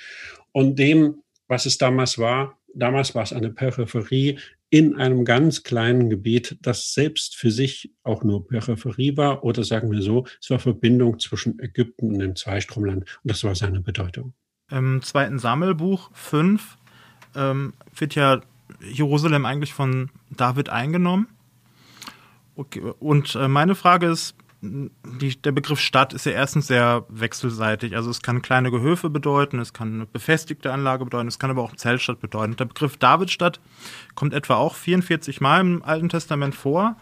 und 0.53 0.79
dem, 0.79 1.23
was 1.49 1.67
es 1.67 1.79
damals 1.79 2.19
war. 2.19 2.59
Damals 2.75 3.15
war 3.15 3.23
es 3.23 3.33
eine 3.33 3.51
Peripherie 3.51 4.39
in 4.71 4.97
einem 4.97 5.25
ganz 5.25 5.63
kleinen 5.63 6.11
Gebiet, 6.11 6.59
das 6.63 6.93
selbst 6.93 7.37
für 7.37 7.51
sich 7.51 7.93
auch 8.03 8.25
nur 8.25 8.47
Peripherie 8.47 9.17
war 9.17 9.45
oder 9.45 9.63
sagen 9.63 9.91
wir 9.91 10.03
so, 10.03 10.27
es 10.41 10.51
war 10.51 10.59
Verbindung 10.59 11.19
zwischen 11.19 11.59
Ägypten 11.61 12.13
und 12.13 12.19
dem 12.19 12.37
Zweistromland 12.37 13.05
und 13.23 13.31
das 13.31 13.45
war 13.45 13.55
seine 13.55 13.81
Bedeutung. 13.81 14.35
Im 14.71 15.03
zweiten 15.03 15.39
Sammelbuch 15.39 16.11
5 16.15 16.77
ähm, 17.37 17.75
wird 17.95 18.17
ja 18.17 18.41
Jerusalem 18.81 19.47
eigentlich 19.47 19.73
von 19.73 20.11
David 20.31 20.71
eingenommen. 20.71 21.29
Okay. 22.57 22.81
Und 22.99 23.37
äh, 23.37 23.49
meine 23.49 23.75
Frage 23.75 24.07
ist, 24.07 24.35
die, 24.61 25.37
der 25.41 25.53
Begriff 25.53 25.81
Stadt 25.81 26.13
ist 26.13 26.27
ja 26.27 26.33
erstens 26.33 26.67
sehr 26.67 27.05
wechselseitig. 27.09 27.95
Also 27.95 28.11
es 28.11 28.23
kann 28.23 28.43
kleine 28.43 28.71
Gehöfe 28.71 29.11
bedeuten, 29.11 29.59
es 29.59 29.73
kann 29.73 29.95
eine 29.95 30.07
befestigte 30.07 30.73
Anlage 30.73 31.05
bedeuten, 31.05 31.29
es 31.29 31.39
kann 31.39 31.51
aber 31.51 31.63
auch 31.63 31.77
Zeltstadt 31.77 32.21
bedeuten. 32.21 32.57
Der 32.57 32.65
Begriff 32.65 32.97
Davidstadt 32.97 33.61
kommt 34.15 34.33
etwa 34.33 34.57
auch 34.57 34.75
44 34.75 35.41
Mal 35.41 35.61
im 35.61 35.83
Alten 35.83 36.09
Testament 36.09 36.55
vor. 36.55 36.97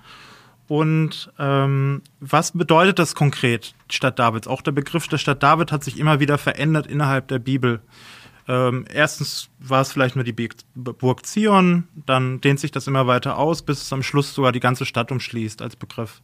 Und 0.66 1.30
ähm, 1.38 2.02
was 2.20 2.52
bedeutet 2.52 2.98
das 2.98 3.14
konkret, 3.14 3.74
die 3.90 3.96
Stadt 3.96 4.18
Davids? 4.18 4.48
Auch 4.48 4.62
der 4.62 4.72
Begriff 4.72 5.08
der 5.08 5.18
Stadt 5.18 5.42
David 5.42 5.72
hat 5.72 5.84
sich 5.84 5.98
immer 5.98 6.20
wieder 6.20 6.38
verändert 6.38 6.86
innerhalb 6.86 7.28
der 7.28 7.38
Bibel. 7.38 7.82
Ähm, 8.48 8.84
erstens 8.92 9.48
war 9.58 9.82
es 9.82 9.92
vielleicht 9.92 10.16
nur 10.16 10.24
die 10.24 10.34
Burg 10.74 11.26
Zion, 11.26 11.88
dann 11.94 12.40
dehnt 12.40 12.60
sich 12.60 12.70
das 12.70 12.86
immer 12.86 13.06
weiter 13.06 13.38
aus, 13.38 13.62
bis 13.62 13.82
es 13.82 13.92
am 13.92 14.02
Schluss 14.02 14.34
sogar 14.34 14.52
die 14.52 14.60
ganze 14.60 14.84
Stadt 14.84 15.12
umschließt 15.12 15.62
als 15.62 15.76
Begriff. 15.76 16.20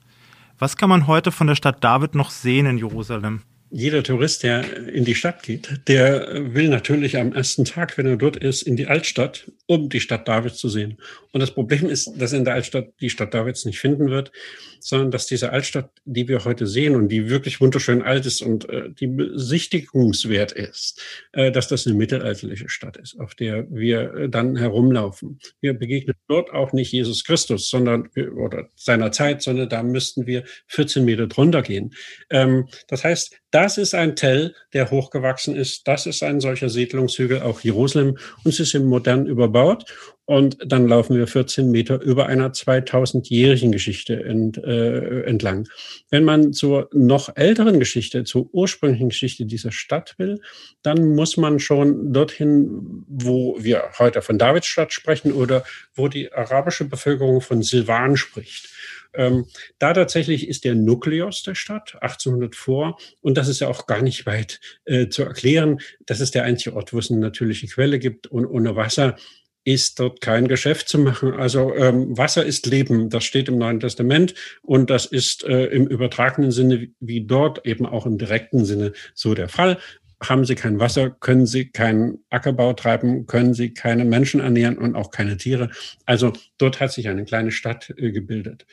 Was 0.61 0.77
kann 0.77 0.91
man 0.91 1.07
heute 1.07 1.33
von 1.33 1.47
der 1.47 1.55
Stadt 1.55 1.83
David 1.83 2.15
noch 2.15 2.31
sehen 2.31 2.67
in 2.67 2.77
Jerusalem? 2.77 3.41
Jeder 3.71 4.03
Tourist, 4.03 4.43
der 4.43 4.89
in 4.89 5.05
die 5.05 5.15
Stadt 5.15 5.43
geht, 5.43 5.81
der 5.87 6.55
will 6.55 6.69
natürlich 6.69 7.17
am 7.17 7.33
ersten 7.33 7.65
Tag, 7.65 7.97
wenn 7.97 8.07
er 8.07 8.17
dort 8.17 8.37
ist, 8.37 8.63
in 8.63 8.77
die 8.77 8.87
Altstadt, 8.87 9.51
um 9.67 9.89
die 9.89 10.01
Stadt 10.01 10.27
Davids 10.27 10.59
zu 10.59 10.69
sehen. 10.69 10.99
Und 11.33 11.41
das 11.41 11.53
Problem 11.53 11.89
ist, 11.89 12.13
dass 12.17 12.33
in 12.33 12.45
der 12.45 12.55
Altstadt 12.55 12.89
die 13.01 13.11
Stadt 13.11 13.33
Davids 13.33 13.65
nicht 13.65 13.79
finden 13.79 14.11
wird, 14.11 14.33
sondern 14.81 15.11
dass 15.11 15.27
diese 15.27 15.53
Altstadt, 15.53 15.91
die 16.05 16.27
wir 16.27 16.45
heute 16.45 16.67
sehen 16.67 16.97
und 16.97 17.09
die 17.09 17.29
wirklich 17.29 17.61
wunderschön 17.61 18.03
alt 18.03 18.27
ist 18.27 18.43
und 18.43 18.69
äh, 18.69 18.91
die 18.91 19.07
besichtigungswert 19.07 20.53
ist, 20.53 21.01
äh, 21.33 21.53
dass 21.53 21.69
das 21.69 21.87
eine 21.87 21.95
mittelalterliche 21.97 22.69
Stadt 22.69 22.97
ist, 22.97 23.21
auf 23.21 23.35
der 23.35 23.71
wir 23.71 24.15
äh, 24.15 24.29
dann 24.29 24.57
herumlaufen. 24.57 25.39
Wir 25.61 25.75
begegnen 25.75 26.17
dort 26.29 26.51
auch 26.53 26.73
nicht 26.73 26.93
Jesus 26.93 27.25
Christus, 27.25 27.69
sondern 27.69 28.09
oder 28.37 28.71
seiner 28.75 29.13
Zeit, 29.13 29.43
sondern 29.43 29.69
da 29.69 29.83
müssten 29.83 30.27
wir 30.27 30.45
14 30.69 31.05
Meter 31.05 31.27
drunter 31.27 31.63
gehen. 31.63 31.95
Ähm, 32.31 32.67
das 32.89 33.05
heißt, 33.05 33.37
Das 33.51 33.79
ist 33.79 33.95
ein 33.95 34.15
Tell, 34.15 34.55
der 34.73 34.91
hochgewachsen 34.91 35.57
ist. 35.57 35.89
Das 35.89 36.07
ist 36.07 36.23
ein 36.23 36.41
solcher 36.41 36.69
Siedlungshügel, 36.69 37.43
auch 37.43 37.61
Jerusalem. 37.61 38.17
Und 38.45 38.47
es 38.47 38.61
ist 38.61 38.75
im 38.75 38.85
modern 38.87 39.27
überbaut. 39.27 39.85
Und 40.25 40.59
dann 40.65 40.87
laufen 40.87 41.17
wir 41.17 41.27
14 41.27 41.73
Meter 41.73 42.01
über 42.01 42.27
einer 42.27 42.53
2000-jährigen 42.53 43.73
Geschichte 43.73 44.23
ent, 44.23 44.59
äh, 44.59 45.23
entlang. 45.23 45.67
Wenn 46.09 46.23
man 46.23 46.53
zur 46.53 46.89
noch 46.93 47.35
älteren 47.35 47.81
Geschichte, 47.81 48.23
zur 48.23 48.49
ursprünglichen 48.55 49.09
Geschichte 49.09 49.45
dieser 49.45 49.73
Stadt 49.73 50.15
will, 50.19 50.41
dann 50.83 51.17
muss 51.17 51.37
man 51.37 51.59
schon 51.59 52.13
dorthin, 52.13 53.05
wo 53.09 53.57
wir 53.59 53.91
heute 53.99 54.23
von 54.23 54.39
Davidstadt 54.39 54.93
sprechen 54.93 55.33
oder 55.33 55.65
wo 55.97 56.07
die 56.07 56.33
arabische 56.33 56.85
Bevölkerung 56.85 57.41
von 57.41 57.65
Silvan 57.65 58.17
spricht. 58.17 58.69
Ähm, 59.15 59.47
da 59.79 59.93
tatsächlich 59.93 60.49
ist 60.49 60.65
der 60.65 60.75
Nukleus 60.75 61.43
der 61.43 61.55
Stadt 61.55 61.97
1800 62.01 62.55
vor 62.55 62.99
und 63.21 63.37
das 63.37 63.49
ist 63.49 63.61
ja 63.61 63.69
auch 63.69 63.87
gar 63.87 64.03
nicht 64.03 64.27
weit 64.27 64.61
äh, 64.85 65.09
zu 65.09 65.23
erklären. 65.23 65.81
Das 66.07 66.21
ist 66.21 66.35
der 66.35 66.45
einzige 66.45 66.77
Ort, 66.77 66.93
wo 66.93 66.99
es 66.99 67.11
eine 67.11 67.21
natürliche 67.21 67.67
Quelle 67.67 67.99
gibt 67.99 68.27
und 68.27 68.47
ohne 68.47 68.77
Wasser 68.77 69.17
ist 69.65 70.01
dort 70.01 70.21
kein 70.21 70.49
Geschäft 70.49 70.89
zu 70.89 70.99
machen. 70.99 71.35
Also 71.35 71.75
ähm, 71.75 72.17
Wasser 72.17 72.45
ist 72.45 72.67
Leben, 72.67 73.11
das 73.11 73.25
steht 73.25 73.49
im 73.49 73.59
Neuen 73.59 73.81
Testament 73.81 74.35
und 74.63 74.89
das 74.89 75.05
ist 75.05 75.45
äh, 75.45 75.67
im 75.67 75.87
übertragenen 75.87 76.51
Sinne 76.51 76.89
wie 76.99 77.27
dort 77.27 77.67
eben 77.67 77.85
auch 77.85 78.07
im 78.07 78.17
direkten 78.17 78.65
Sinne 78.65 78.93
so 79.15 79.35
der 79.35 79.49
Fall. 79.49 79.79
Haben 80.23 80.45
Sie 80.45 80.55
kein 80.55 80.79
Wasser, 80.79 81.11
können 81.11 81.47
Sie 81.47 81.71
keinen 81.71 82.19
Ackerbau 82.29 82.75
treiben, 82.75 83.27
können 83.27 83.55
Sie 83.55 83.73
keine 83.73 84.05
Menschen 84.05 84.41
ernähren 84.41 84.77
und 84.77 84.95
auch 84.95 85.11
keine 85.11 85.37
Tiere. 85.37 85.71
Also 86.05 86.33
dort 86.59 86.81
hat 86.81 86.93
sich 86.93 87.09
eine 87.09 87.25
kleine 87.25 87.53
Stadt 87.53 87.95
äh, 87.97 88.13
gebildet. 88.13 88.67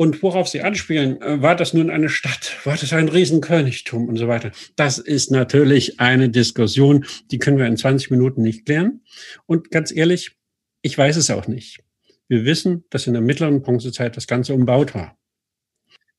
Und 0.00 0.22
worauf 0.22 0.46
Sie 0.48 0.62
anspielen, 0.62 1.20
äh, 1.20 1.42
war 1.42 1.56
das 1.56 1.74
nun 1.74 1.90
eine 1.90 2.08
Stadt? 2.08 2.56
War 2.64 2.76
das 2.76 2.92
ein 2.92 3.08
Riesenkönigtum 3.08 4.08
und 4.08 4.16
so 4.16 4.28
weiter? 4.28 4.52
Das 4.76 4.98
ist 4.98 5.32
natürlich 5.32 5.98
eine 5.98 6.30
Diskussion, 6.30 7.04
die 7.32 7.38
können 7.38 7.58
wir 7.58 7.66
in 7.66 7.76
20 7.76 8.10
Minuten 8.12 8.42
nicht 8.42 8.64
klären. 8.64 9.00
Und 9.46 9.72
ganz 9.72 9.90
ehrlich, 9.90 10.36
ich 10.82 10.96
weiß 10.96 11.16
es 11.16 11.30
auch 11.30 11.48
nicht. 11.48 11.80
Wir 12.28 12.44
wissen, 12.44 12.84
dass 12.90 13.08
in 13.08 13.14
der 13.14 13.22
mittleren 13.22 13.60
Bronzezeit 13.60 14.16
das 14.16 14.28
Ganze 14.28 14.54
umbaut 14.54 14.94
war. 14.94 15.18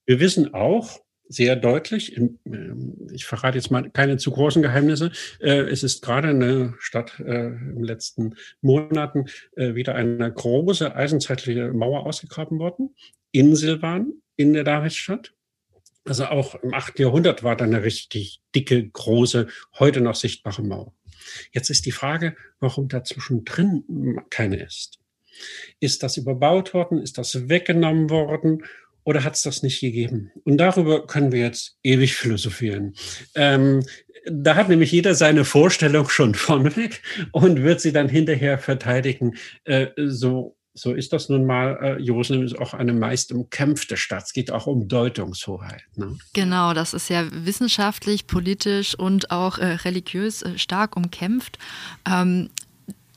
Wir 0.06 0.20
wissen 0.20 0.54
auch 0.54 1.00
sehr 1.30 1.56
deutlich, 1.56 2.18
ähm, 2.18 2.40
ich 3.14 3.26
verrate 3.26 3.58
jetzt 3.58 3.72
mal 3.72 3.90
keine 3.92 4.18
zu 4.18 4.32
großen 4.32 4.62
Geheimnisse, 4.62 5.12
äh, 5.40 5.62
es 5.62 5.84
ist 5.84 6.02
gerade 6.02 6.32
in 6.32 6.40
der 6.40 6.74
Stadt 6.80 7.20
äh, 7.20 7.48
im 7.48 7.84
letzten 7.84 8.36
Monaten 8.62 9.26
wieder 9.56 9.96
eine 9.96 10.32
große 10.32 10.96
eisenzeitliche 10.96 11.72
Mauer 11.72 12.06
ausgegraben 12.06 12.60
worden 12.60 12.96
in 13.32 13.56
Silvan, 13.56 14.14
in 14.36 14.54
der 14.54 14.64
Davidstadt. 14.64 15.34
Also 16.06 16.26
auch 16.26 16.56
im 16.56 16.74
8. 16.74 17.00
Jahrhundert 17.00 17.44
war 17.44 17.56
da 17.56 17.66
eine 17.66 17.84
richtig 17.84 18.42
dicke, 18.56 18.90
große, 18.90 19.48
heute 19.78 20.02
noch 20.02 20.16
sichtbare 20.16 20.64
Mauer. 20.64 20.94
Jetzt 21.52 21.70
ist 21.70 21.86
die 21.86 21.92
Frage, 21.92 22.36
warum 22.60 22.88
dazwischen 22.88 23.46
drin 23.46 24.20
keine 24.30 24.64
ist. 24.64 25.00
Ist 25.80 26.04
das 26.04 26.18
überbaut 26.18 26.74
worden? 26.74 27.02
Ist 27.02 27.18
das 27.18 27.50
weggenommen 27.50 28.10
worden? 28.10 28.64
Oder 29.10 29.24
hat 29.24 29.34
es 29.34 29.42
das 29.42 29.64
nicht 29.64 29.82
gegeben? 29.82 30.30
Und 30.44 30.58
darüber 30.58 31.08
können 31.08 31.32
wir 31.32 31.40
jetzt 31.40 31.80
ewig 31.82 32.16
philosophieren. 32.16 32.94
Ähm, 33.34 33.84
da 34.28 34.54
hat 34.54 34.70
nämlich 34.70 34.92
jeder 34.92 35.16
seine 35.16 35.46
Vorstellung 35.46 36.10
schon 36.10 36.36
vorneweg 36.36 37.02
und 37.32 37.64
wird 37.64 37.82
sie 37.82 37.92
dann 37.92 38.08
hinterher 38.08 38.60
verteidigen, 38.60 39.34
äh, 39.64 39.88
so 39.98 40.56
so 40.76 40.94
ist 40.94 41.12
das 41.12 41.28
nun 41.28 41.48
mal. 41.48 41.78
Äh, 41.82 42.02
Jerusalem 42.02 42.44
ist 42.44 42.58
auch 42.58 42.76
eine 42.76 42.94
meist 42.94 43.32
umkämpfte 43.32 43.98
Stadt. 43.98 44.26
Es 44.26 44.34
geht 44.34 44.52
auch 44.52 44.68
um 44.68 44.88
Deutungshoheit. 44.88 45.82
Ne? 45.96 46.16
Genau, 46.34 46.76
das 46.76 46.94
ist 46.94 47.10
ja 47.10 47.26
wissenschaftlich, 47.32 48.28
politisch 48.28 48.94
und 48.94 49.32
auch 49.32 49.58
äh, 49.58 49.66
religiös 49.66 50.44
äh, 50.44 50.60
stark 50.60 50.96
umkämpft. 50.96 51.58
Ähm, 52.08 52.52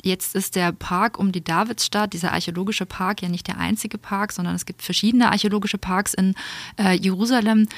Jetzt 0.03 0.35
ist 0.35 0.57
der 0.57 0.73
Park 0.73 1.19
um 1.19 1.31
die 1.31 1.45
Davidsstadt, 1.45 2.13
dieser 2.13 2.33
archäologische 2.33 2.87
Park, 2.87 3.23
ja 3.23 3.29
nicht 3.29 3.47
der 3.47 3.59
einzige 3.59 3.99
Park, 3.99 4.33
sondern 4.33 4.57
es 4.57 4.67
gibt 4.67 4.83
verschiedene 4.83 5.31
archäologische 5.31 5.79
Parks 5.79 6.13
in 6.13 6.35
äh, 6.77 6.97
Jerusalem. 6.97 7.69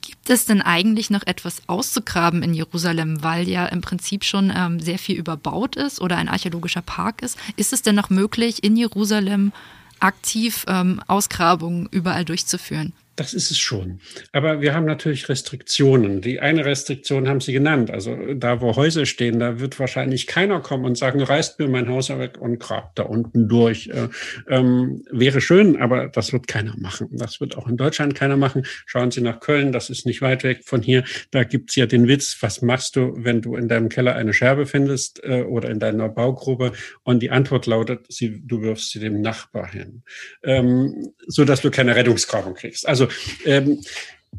Gibt 0.00 0.30
es 0.30 0.46
denn 0.46 0.62
eigentlich 0.62 1.10
noch 1.10 1.26
etwas 1.26 1.62
auszugraben 1.66 2.42
in 2.42 2.54
Jerusalem, 2.54 3.22
weil 3.22 3.46
ja 3.46 3.66
im 3.66 3.82
Prinzip 3.82 4.24
schon 4.24 4.50
ähm, 4.54 4.80
sehr 4.80 4.98
viel 4.98 5.16
überbaut 5.16 5.76
ist 5.76 6.00
oder 6.00 6.16
ein 6.16 6.28
archäologischer 6.28 6.80
Park 6.80 7.20
ist? 7.22 7.36
Ist 7.56 7.74
es 7.74 7.82
denn 7.82 7.96
noch 7.96 8.08
möglich, 8.08 8.64
in 8.64 8.76
Jerusalem 8.76 9.52
aktiv 9.98 10.64
ähm, 10.66 11.02
Ausgrabungen 11.08 11.88
überall 11.90 12.24
durchzuführen? 12.24 12.94
Das 13.20 13.34
ist 13.34 13.50
es 13.50 13.58
schon. 13.58 14.00
Aber 14.32 14.62
wir 14.62 14.74
haben 14.74 14.86
natürlich 14.86 15.28
Restriktionen. 15.28 16.22
Die 16.22 16.40
eine 16.40 16.64
Restriktion 16.64 17.28
haben 17.28 17.42
Sie 17.42 17.52
genannt. 17.52 17.90
Also 17.90 18.16
da, 18.32 18.62
wo 18.62 18.76
Häuser 18.76 19.04
stehen, 19.04 19.38
da 19.38 19.60
wird 19.60 19.78
wahrscheinlich 19.78 20.26
keiner 20.26 20.60
kommen 20.60 20.86
und 20.86 20.96
sagen, 20.96 21.20
reißt 21.22 21.58
mir 21.58 21.68
mein 21.68 21.90
Haus 21.90 22.08
weg 22.08 22.38
und 22.40 22.58
grabt 22.58 22.98
da 22.98 23.02
unten 23.02 23.46
durch. 23.46 23.88
Äh, 23.88 24.08
ähm, 24.48 25.02
wäre 25.10 25.42
schön, 25.42 25.76
aber 25.76 26.08
das 26.08 26.32
wird 26.32 26.48
keiner 26.48 26.74
machen. 26.78 27.08
Das 27.12 27.42
wird 27.42 27.58
auch 27.58 27.68
in 27.68 27.76
Deutschland 27.76 28.14
keiner 28.14 28.38
machen. 28.38 28.64
Schauen 28.86 29.10
Sie 29.10 29.20
nach 29.20 29.40
Köln, 29.40 29.70
das 29.70 29.90
ist 29.90 30.06
nicht 30.06 30.22
weit 30.22 30.42
weg 30.42 30.62
von 30.64 30.80
hier. 30.80 31.04
Da 31.30 31.44
gibt's 31.44 31.76
ja 31.76 31.84
den 31.84 32.08
Witz, 32.08 32.38
was 32.40 32.62
machst 32.62 32.96
du, 32.96 33.12
wenn 33.18 33.42
du 33.42 33.54
in 33.54 33.68
deinem 33.68 33.90
Keller 33.90 34.14
eine 34.14 34.32
Scherbe 34.32 34.64
findest 34.64 35.22
äh, 35.24 35.42
oder 35.42 35.68
in 35.68 35.78
deiner 35.78 36.08
Baugrube? 36.08 36.72
Und 37.02 37.22
die 37.22 37.30
Antwort 37.30 37.66
lautet, 37.66 38.06
sie, 38.08 38.40
du 38.42 38.62
wirfst 38.62 38.92
sie 38.92 38.98
dem 38.98 39.20
Nachbar 39.20 39.70
hin, 39.70 40.04
ähm, 40.42 41.12
so 41.26 41.44
dass 41.44 41.60
du 41.60 41.70
keine 41.70 41.94
Rettungsgrabung 41.96 42.54
kriegst. 42.54 42.88
Also 42.88 43.09
ähm, 43.44 43.80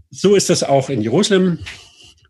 so 0.09 0.35
ist 0.35 0.49
das 0.49 0.63
auch 0.63 0.89
in 0.89 1.01
Jerusalem. 1.01 1.59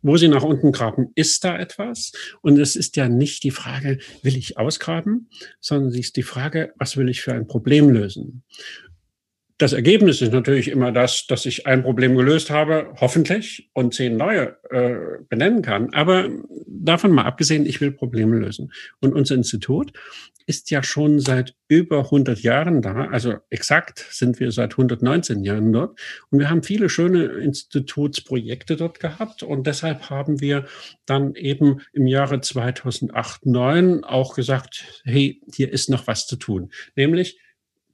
Wo 0.04 0.18
sie 0.18 0.30
nach 0.30 0.42
unten 0.42 0.72
graben, 0.72 1.12
ist 1.14 1.44
da 1.44 1.60
etwas. 1.60 2.12
Und 2.42 2.58
es 2.58 2.76
ist 2.76 2.96
ja 2.96 3.08
nicht 3.08 3.44
die 3.44 3.52
Frage, 3.52 4.00
will 4.24 4.36
ich 4.36 4.58
ausgraben, 4.58 5.30
sondern 5.60 5.90
es 5.92 6.00
ist 6.00 6.16
die 6.16 6.24
Frage, 6.24 6.74
was 6.78 6.98
will 6.98 7.08
ich 7.08 7.22
für 7.22 7.34
ein 7.34 7.46
Problem 7.46 7.88
lösen? 7.88 8.42
Das 9.62 9.74
Ergebnis 9.74 10.24
ist 10.24 10.34
natürlich 10.34 10.70
immer 10.70 10.92
das, 10.92 11.28
dass 11.28 11.46
ich 11.46 11.68
ein 11.68 11.84
Problem 11.84 12.16
gelöst 12.16 12.50
habe, 12.50 12.96
hoffentlich, 13.00 13.70
und 13.74 13.94
zehn 13.94 14.18
neue 14.18 14.58
äh, 14.72 15.24
benennen 15.30 15.62
kann. 15.62 15.94
Aber 15.94 16.30
davon 16.66 17.12
mal 17.12 17.26
abgesehen, 17.26 17.68
ich 17.68 17.80
will 17.80 17.92
Probleme 17.92 18.40
lösen. 18.40 18.74
Und 19.02 19.14
unser 19.14 19.36
Institut 19.36 19.94
ist 20.48 20.72
ja 20.72 20.82
schon 20.82 21.20
seit 21.20 21.54
über 21.68 22.06
100 22.06 22.42
Jahren 22.42 22.82
da. 22.82 23.06
Also 23.12 23.36
exakt 23.52 24.04
sind 24.10 24.40
wir 24.40 24.52
seit 24.52 24.72
119 24.72 25.44
Jahren 25.44 25.72
dort. 25.72 26.00
Und 26.32 26.40
wir 26.40 26.50
haben 26.50 26.64
viele 26.64 26.90
schöne 26.90 27.26
Institutsprojekte 27.26 28.78
dort 28.78 29.00
gehabt. 29.00 29.44
Und 29.44 29.68
deshalb 29.68 30.10
haben 30.10 30.42
wir 30.42 30.66
dann 31.06 31.36
eben 31.36 31.82
im 31.94 32.08
Jahre 32.08 32.42
2008, 32.42 33.44
2009 33.44 34.06
auch 34.06 34.34
gesagt, 34.34 35.02
hey, 35.04 35.40
hier 35.54 35.72
ist 35.72 35.92
noch 35.92 36.08
was 36.08 36.26
zu 36.26 36.36
tun. 36.36 36.72
Nämlich 36.96 37.38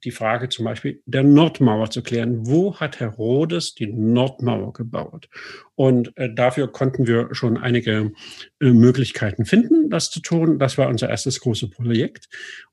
die 0.04 0.10
Frage 0.10 0.48
zum 0.48 0.64
Beispiel 0.64 1.02
der 1.06 1.22
Nordmauer 1.22 1.90
zu 1.90 2.02
klären. 2.02 2.46
Wo 2.46 2.76
hat 2.76 3.00
Herodes 3.00 3.74
die 3.74 3.86
Nordmauer 3.86 4.72
gebaut? 4.72 5.28
Und 5.74 6.16
äh, 6.16 6.32
dafür 6.32 6.70
konnten 6.72 7.06
wir 7.06 7.34
schon 7.34 7.56
einige 7.56 8.12
äh, 8.60 8.70
Möglichkeiten 8.70 9.44
finden, 9.44 9.90
das 9.90 10.10
zu 10.10 10.20
tun. 10.20 10.58
Das 10.58 10.78
war 10.78 10.88
unser 10.88 11.08
erstes 11.08 11.40
großes 11.40 11.70
Projekt. 11.70 12.28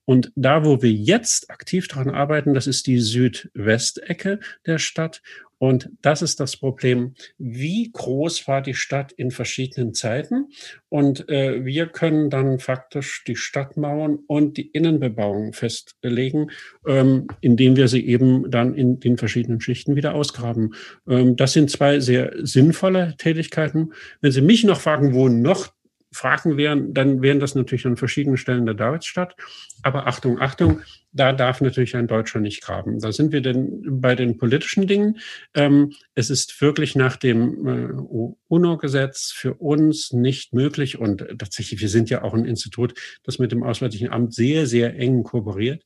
Und 0.06 0.32
da, 0.36 0.64
wo 0.64 0.82
wir 0.82 0.92
jetzt 0.92 1.50
aktiv 1.50 1.88
daran 1.88 2.10
arbeiten, 2.10 2.54
das 2.54 2.68
ist 2.68 2.88
die 2.88 3.00
Südwestecke 3.00 4.40
der 4.66 4.78
Stadt. 4.78 5.22
Und 5.58 5.90
das 6.02 6.22
ist 6.22 6.40
das 6.40 6.58
Problem. 6.58 7.14
Wie 7.38 7.92
groß 7.92 8.48
war 8.48 8.62
die 8.62 8.74
Stadt 8.74 9.12
in 9.14 9.32
verschiedenen 9.32 9.94
Zeiten? 9.94 10.50
Und 10.90 11.30
äh, 11.30 11.64
wir 11.64 11.88
können 11.88 12.30
dann 12.30 12.60
faktisch 12.60 13.24
die 13.26 13.36
Stadtmauern 13.36 14.20
und 14.28 14.58
die 14.58 14.68
Innenbebauung 14.68 15.54
festlegen, 15.54 16.52
ähm, 16.88 17.28
indem 17.42 17.76
wir 17.76 17.88
sie 17.88 18.06
eben 18.06 18.50
dann 18.52 18.74
in 18.74 19.00
den 19.00 19.18
verschiedenen 19.18 19.62
Schichten 19.62 19.96
wieder 19.96 20.14
ausgraben. 20.14 20.74
Ähm, 21.08 21.36
das 21.36 21.54
sind 21.54 21.72
zwei 21.72 22.00
sehr 22.00 22.34
sinnvolle 22.42 23.16
Tätigkeiten. 23.18 23.94
Wenn 24.22 24.32
Sie 24.32 24.42
mich 24.42 24.64
noch 24.64 24.82
fragen, 24.82 25.14
wo 25.14 25.30
noch 25.30 25.75
Fragen 26.16 26.58
wären, 26.58 26.94
dann 26.94 27.22
wären 27.22 27.40
das 27.40 27.56
natürlich 27.56 27.86
an 27.86 27.98
verschiedenen 27.98 28.38
Stellen 28.38 28.66
der 28.66 28.76
Davidsstadt. 28.76 29.36
Aber 29.84 30.08
Achtung, 30.08 30.42
Achtung, 30.42 30.82
da 31.12 31.32
darf 31.32 31.62
natürlich 31.62 31.96
ein 31.96 32.08
Deutscher 32.08 32.40
nicht 32.40 32.62
graben. 32.62 33.00
Da 33.00 33.12
sind 33.12 33.32
wir 33.32 33.42
denn 33.42 34.02
bei 34.02 34.16
den 34.16 34.38
politischen 34.38 34.86
Dingen. 34.86 35.20
Ähm, 35.54 35.94
es 36.14 36.30
ist 36.30 36.60
wirklich 36.62 36.96
nach 36.96 37.16
dem 37.16 37.68
äh, 37.68 38.34
UNO-Gesetz 38.48 39.32
für 39.32 39.54
uns 39.54 40.12
nicht 40.12 40.54
möglich 40.54 40.98
und 40.98 41.26
tatsächlich, 41.38 41.80
wir 41.80 41.90
sind 41.90 42.10
ja 42.10 42.24
auch 42.24 42.34
ein 42.34 42.46
Institut, 42.46 42.94
das 43.24 43.40
mit 43.40 43.52
dem 43.52 43.64
Auswärtigen 43.64 44.10
Amt 44.10 44.34
sehr, 44.34 44.68
sehr 44.68 44.98
eng 44.98 45.24
kooperiert. 45.24 45.84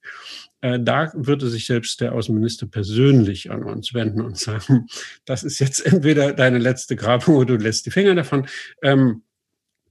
Äh, 0.62 0.80
da 0.82 1.12
würde 1.16 1.48
sich 1.48 1.66
selbst 1.66 2.02
der 2.02 2.14
Außenminister 2.14 2.66
persönlich 2.66 3.52
an 3.52 3.64
uns 3.64 3.94
wenden 3.94 4.22
und 4.22 4.38
sagen, 4.38 4.88
das 5.26 5.44
ist 5.44 5.60
jetzt 5.60 5.86
entweder 5.86 6.34
deine 6.34 6.58
letzte 6.58 6.96
Grabung 6.96 7.36
oder 7.36 7.58
du 7.58 7.64
lässt 7.64 7.86
die 7.86 7.92
Finger 7.92 8.16
davon. 8.16 8.48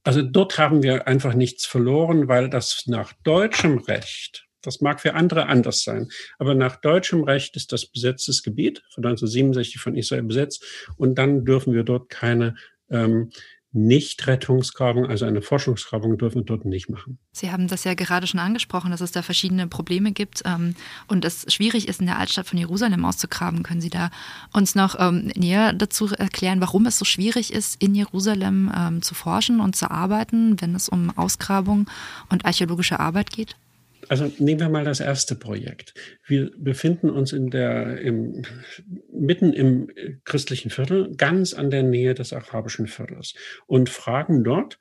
Also 0.09 0.23
dort 0.23 0.57
haben 0.57 0.81
wir 0.81 1.07
einfach 1.07 1.35
nichts 1.35 1.67
verloren, 1.67 2.27
weil 2.27 2.49
das 2.49 2.87
nach 2.87 3.13
deutschem 3.23 3.77
Recht, 3.77 4.47
das 4.63 4.81
mag 4.81 5.01
für 5.01 5.13
andere 5.13 5.45
anders 5.45 5.83
sein, 5.83 6.09
aber 6.39 6.55
nach 6.55 6.77
deutschem 6.77 7.23
Recht 7.23 7.55
ist 7.55 7.71
das 7.73 7.85
besetztes 7.85 8.41
Gebiet 8.41 8.81
von 8.89 9.05
1967 9.05 9.79
von 9.79 9.93
Israel 9.95 10.23
besetzt 10.23 10.65
und 10.97 11.13
dann 11.19 11.45
dürfen 11.45 11.75
wir 11.75 11.83
dort 11.83 12.09
keine 12.09 12.55
ähm, 12.89 13.29
nicht-Rettungsgrabung, 13.71 15.05
also 15.05 15.25
eine 15.25 15.41
Forschungsgrabung 15.41 16.17
dürfen 16.17 16.39
wir 16.39 16.43
dort 16.43 16.65
nicht 16.65 16.89
machen. 16.89 17.19
Sie 17.31 17.51
haben 17.51 17.67
das 17.67 17.83
ja 17.83 17.93
gerade 17.93 18.25
schon 18.25 18.39
angesprochen, 18.39 18.89
dass 18.89 19.01
es 19.01 19.11
da 19.11 19.21
verschiedene 19.21 19.67
Probleme 19.67 20.11
gibt 20.11 20.41
ähm, 20.45 20.75
und 21.07 21.23
es 21.23 21.45
schwierig 21.53 21.87
ist, 21.87 21.99
in 21.99 22.07
der 22.07 22.17
Altstadt 22.17 22.47
von 22.47 22.57
Jerusalem 22.57 23.05
auszugraben. 23.05 23.61
Können 23.61 23.81
Sie 23.81 23.91
da 23.91 24.09
uns 24.53 24.73
noch 24.73 24.95
ähm, 24.99 25.31
näher 25.35 25.73
dazu 25.73 26.07
erklären, 26.07 26.61
warum 26.61 26.87
es 26.87 26.97
so 26.97 27.05
schwierig 27.05 27.53
ist, 27.53 27.81
in 27.81 27.93
Jerusalem 27.93 28.71
ähm, 28.75 29.01
zu 29.03 29.13
forschen 29.13 29.59
und 29.59 29.75
zu 29.75 29.91
arbeiten, 29.91 30.59
wenn 30.61 30.73
es 30.73 30.89
um 30.89 31.15
Ausgrabung 31.15 31.87
und 32.29 32.45
archäologische 32.45 32.99
Arbeit 32.99 33.29
geht? 33.29 33.55
Also 34.09 34.31
nehmen 34.39 34.59
wir 34.59 34.69
mal 34.69 34.83
das 34.83 34.99
erste 34.99 35.35
Projekt. 35.35 35.93
Wir 36.25 36.51
befinden 36.57 37.09
uns 37.09 37.31
in 37.31 37.51
der, 37.51 38.01
im, 38.01 38.43
mitten 39.13 39.53
im 39.53 39.89
christlichen 40.25 40.71
Viertel, 40.71 41.15
ganz 41.15 41.53
an 41.53 41.69
der 41.69 41.83
Nähe 41.83 42.15
des 42.15 42.33
arabischen 42.33 42.87
Viertels 42.87 43.35
und 43.67 43.87
fragen 43.89 44.43
dort, 44.43 44.79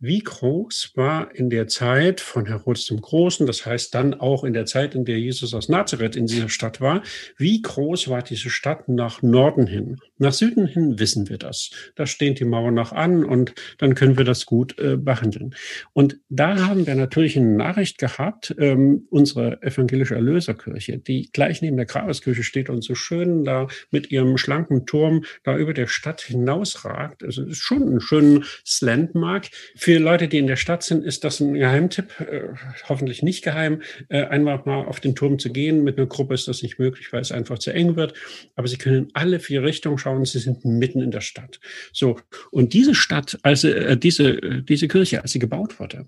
wie 0.00 0.20
groß 0.20 0.92
war 0.94 1.34
in 1.34 1.50
der 1.50 1.66
Zeit 1.66 2.20
von 2.20 2.46
Herodes 2.46 2.86
dem 2.86 3.00
Großen, 3.00 3.46
das 3.46 3.66
heißt 3.66 3.94
dann 3.94 4.14
auch 4.14 4.44
in 4.44 4.52
der 4.52 4.66
Zeit, 4.66 4.94
in 4.94 5.04
der 5.04 5.18
Jesus 5.18 5.54
aus 5.54 5.68
Nazareth 5.68 6.14
in 6.14 6.26
dieser 6.26 6.48
Stadt 6.48 6.80
war, 6.80 7.02
wie 7.36 7.60
groß 7.60 8.08
war 8.08 8.22
diese 8.22 8.50
Stadt 8.50 8.88
nach 8.88 9.22
Norden 9.22 9.66
hin? 9.66 9.98
Nach 10.18 10.32
Süden 10.32 10.66
hin 10.66 10.98
wissen 10.98 11.28
wir 11.28 11.38
das. 11.38 11.70
Da 11.94 12.06
stehen 12.06 12.34
die 12.34 12.44
Mauern 12.44 12.74
noch 12.74 12.92
an 12.92 13.24
und 13.24 13.54
dann 13.78 13.94
können 13.94 14.16
wir 14.16 14.24
das 14.24 14.46
gut 14.46 14.78
äh, 14.78 14.96
behandeln. 14.96 15.54
Und 15.92 16.18
da 16.28 16.66
haben 16.66 16.86
wir 16.86 16.94
natürlich 16.94 17.36
eine 17.36 17.56
Nachricht 17.56 17.98
gehabt, 17.98 18.54
ähm, 18.58 19.06
unsere 19.10 19.62
evangelische 19.62 20.14
Erlöserkirche, 20.14 20.98
die 20.98 21.30
gleich 21.32 21.62
neben 21.62 21.76
der 21.76 21.86
Grabeskirche 21.86 22.42
steht 22.42 22.68
und 22.68 22.82
so 22.82 22.94
schön 22.94 23.44
da 23.44 23.68
mit 23.90 24.10
ihrem 24.10 24.38
schlanken 24.38 24.86
Turm 24.86 25.24
da 25.44 25.56
über 25.56 25.74
der 25.74 25.86
Stadt 25.86 26.20
hinausragt. 26.20 27.24
Also 27.24 27.44
ist 27.44 27.62
schon 27.62 27.82
ein 27.94 28.00
schöner 28.00 28.42
Landmark 28.80 29.48
für 29.88 29.96
Leute, 29.96 30.28
die 30.28 30.36
in 30.36 30.46
der 30.46 30.56
Stadt 30.56 30.82
sind, 30.82 31.02
ist 31.02 31.24
das 31.24 31.40
ein 31.40 31.54
Geheimtipp, 31.54 32.20
äh, 32.20 32.42
hoffentlich 32.90 33.22
nicht 33.22 33.42
geheim, 33.42 33.80
äh, 34.10 34.22
einfach 34.24 34.66
mal 34.66 34.84
auf 34.84 35.00
den 35.00 35.14
Turm 35.14 35.38
zu 35.38 35.50
gehen. 35.50 35.82
Mit 35.82 35.96
einer 35.96 36.06
Gruppe 36.06 36.34
ist 36.34 36.46
das 36.46 36.62
nicht 36.62 36.78
möglich, 36.78 37.10
weil 37.10 37.22
es 37.22 37.32
einfach 37.32 37.58
zu 37.58 37.72
eng 37.72 37.96
wird. 37.96 38.12
Aber 38.54 38.68
Sie 38.68 38.76
können 38.76 39.04
in 39.06 39.10
alle 39.14 39.40
vier 39.40 39.62
Richtungen 39.62 39.96
schauen. 39.96 40.26
Sie 40.26 40.40
sind 40.40 40.62
mitten 40.66 41.00
in 41.00 41.10
der 41.10 41.22
Stadt. 41.22 41.58
So. 41.90 42.20
Und 42.50 42.74
diese 42.74 42.94
Stadt, 42.94 43.38
also 43.40 43.68
äh, 43.68 43.96
diese, 43.96 44.28
äh, 44.28 44.62
diese 44.62 44.88
Kirche, 44.88 45.22
als 45.22 45.32
sie 45.32 45.38
gebaut 45.38 45.80
wurde, 45.80 46.04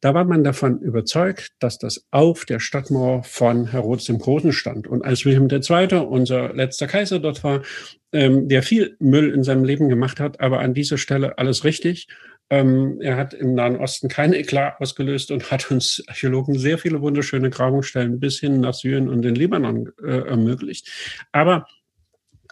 da 0.00 0.14
war 0.14 0.24
man 0.24 0.42
davon 0.42 0.80
überzeugt, 0.80 1.52
dass 1.58 1.78
das 1.78 2.06
auf 2.10 2.46
der 2.46 2.60
Stadtmauer 2.60 3.24
von 3.24 3.72
Herodes 3.72 4.06
dem 4.06 4.18
Großen 4.18 4.52
stand. 4.52 4.86
Und 4.86 5.04
als 5.04 5.26
Wilhelm 5.26 5.50
II., 5.50 5.98
unser 5.98 6.54
letzter 6.54 6.86
Kaiser 6.86 7.18
dort 7.18 7.44
war, 7.44 7.62
ähm, 8.12 8.48
der 8.48 8.62
viel 8.62 8.96
Müll 9.00 9.34
in 9.34 9.42
seinem 9.42 9.64
Leben 9.64 9.90
gemacht 9.90 10.18
hat, 10.18 10.40
aber 10.40 10.60
an 10.60 10.72
dieser 10.72 10.96
Stelle 10.96 11.38
alles 11.38 11.64
richtig, 11.64 12.08
ähm, 12.50 13.00
er 13.00 13.16
hat 13.16 13.34
im 13.34 13.54
Nahen 13.54 13.76
Osten 13.76 14.08
kein 14.08 14.32
Eklat 14.32 14.80
ausgelöst 14.80 15.30
und 15.30 15.50
hat 15.50 15.70
uns 15.70 16.02
Archäologen 16.06 16.58
sehr 16.58 16.78
viele 16.78 17.00
wunderschöne 17.00 17.50
Grabungsstellen 17.50 18.20
bis 18.20 18.38
hin 18.38 18.60
nach 18.60 18.74
Syrien 18.74 19.08
und 19.08 19.22
den 19.22 19.34
Libanon 19.34 19.92
äh, 20.04 20.28
ermöglicht. 20.28 20.88
Aber 21.32 21.66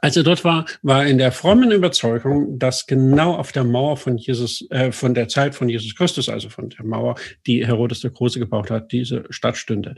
als 0.04 0.18
er 0.18 0.23
dort 0.23 0.44
war, 0.44 0.66
war 0.82 1.06
in 1.06 1.16
der 1.16 1.32
frommen 1.32 1.73
Überzeugung, 1.73 2.58
dass 2.58 2.87
genau 2.87 3.37
auf 3.37 3.52
der 3.52 3.64
Mauer 3.64 3.96
von 3.96 4.18
Jesus, 4.18 4.66
äh, 4.68 4.92
von 4.92 5.14
der 5.14 5.28
Zeit 5.28 5.54
von 5.54 5.70
Jesus 5.70 5.96
Christus, 5.96 6.28
also 6.28 6.50
von 6.50 6.68
der 6.68 6.84
Mauer, 6.84 7.14
die 7.46 7.66
Herodes 7.66 8.00
der 8.00 8.11
Große 8.11 8.38
gebaut 8.38 8.70
hat, 8.70 8.92
diese 8.92 9.25
Stadt 9.30 9.56
stünde. 9.56 9.94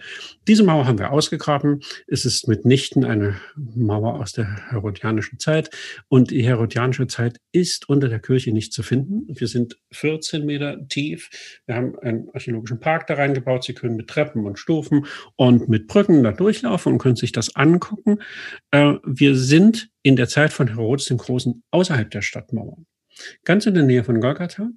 Diese 0.47 0.63
Mauer 0.63 0.87
haben 0.87 1.01
wir 1.01 1.11
ausgegraben. 1.11 1.81
Es 2.07 2.25
ist 2.25 2.47
mitnichten 2.47 3.05
eine 3.05 3.35
Mauer 3.57 4.21
aus 4.21 4.31
der 4.31 4.71
herodianischen 4.71 5.41
Zeit. 5.41 5.71
Und 6.07 6.31
die 6.31 6.47
herodianische 6.47 7.09
Zeit 7.09 7.41
ist 7.51 7.89
unter 7.89 8.09
der 8.09 8.21
Kirche 8.21 8.53
nicht 8.53 8.73
zu 8.73 8.85
finden. 8.85 9.27
Wir 9.27 9.49
sind 9.49 9.77
14 9.91 10.47
Meter 10.47 10.87
tief. 10.87 11.31
Wir 11.67 11.75
haben 11.75 11.99
einen 11.99 12.29
archäologischen 12.33 12.79
Park 12.79 13.09
da 13.09 13.15
reingebaut. 13.15 13.65
Sie 13.65 13.75
können 13.75 13.97
mit 13.97 14.07
Treppen 14.07 14.47
und 14.47 14.57
Stufen 14.57 15.07
und 15.35 15.69
mit 15.69 15.89
Brücken 15.89 16.23
da 16.23 16.31
durchlaufen 16.31 16.93
und 16.93 16.99
können 16.99 17.17
sich 17.17 17.33
das 17.33 17.57
angucken. 17.57 18.21
Äh, 18.71 18.95
wir 19.05 19.35
sind 19.35 19.91
in 20.07 20.15
der 20.15 20.29
Zeit 20.29 20.53
von 20.53 20.69
Herodes 20.69 21.07
dem 21.07 21.17
Großen 21.17 21.65
außerhalb 21.73 22.09
der 22.09 22.23
Stadtmauern. 22.23 22.87
Ganz 23.45 23.67
in 23.67 23.75
der 23.75 23.83
Nähe 23.83 24.05
von 24.05 24.21
Golgatha. 24.21 24.71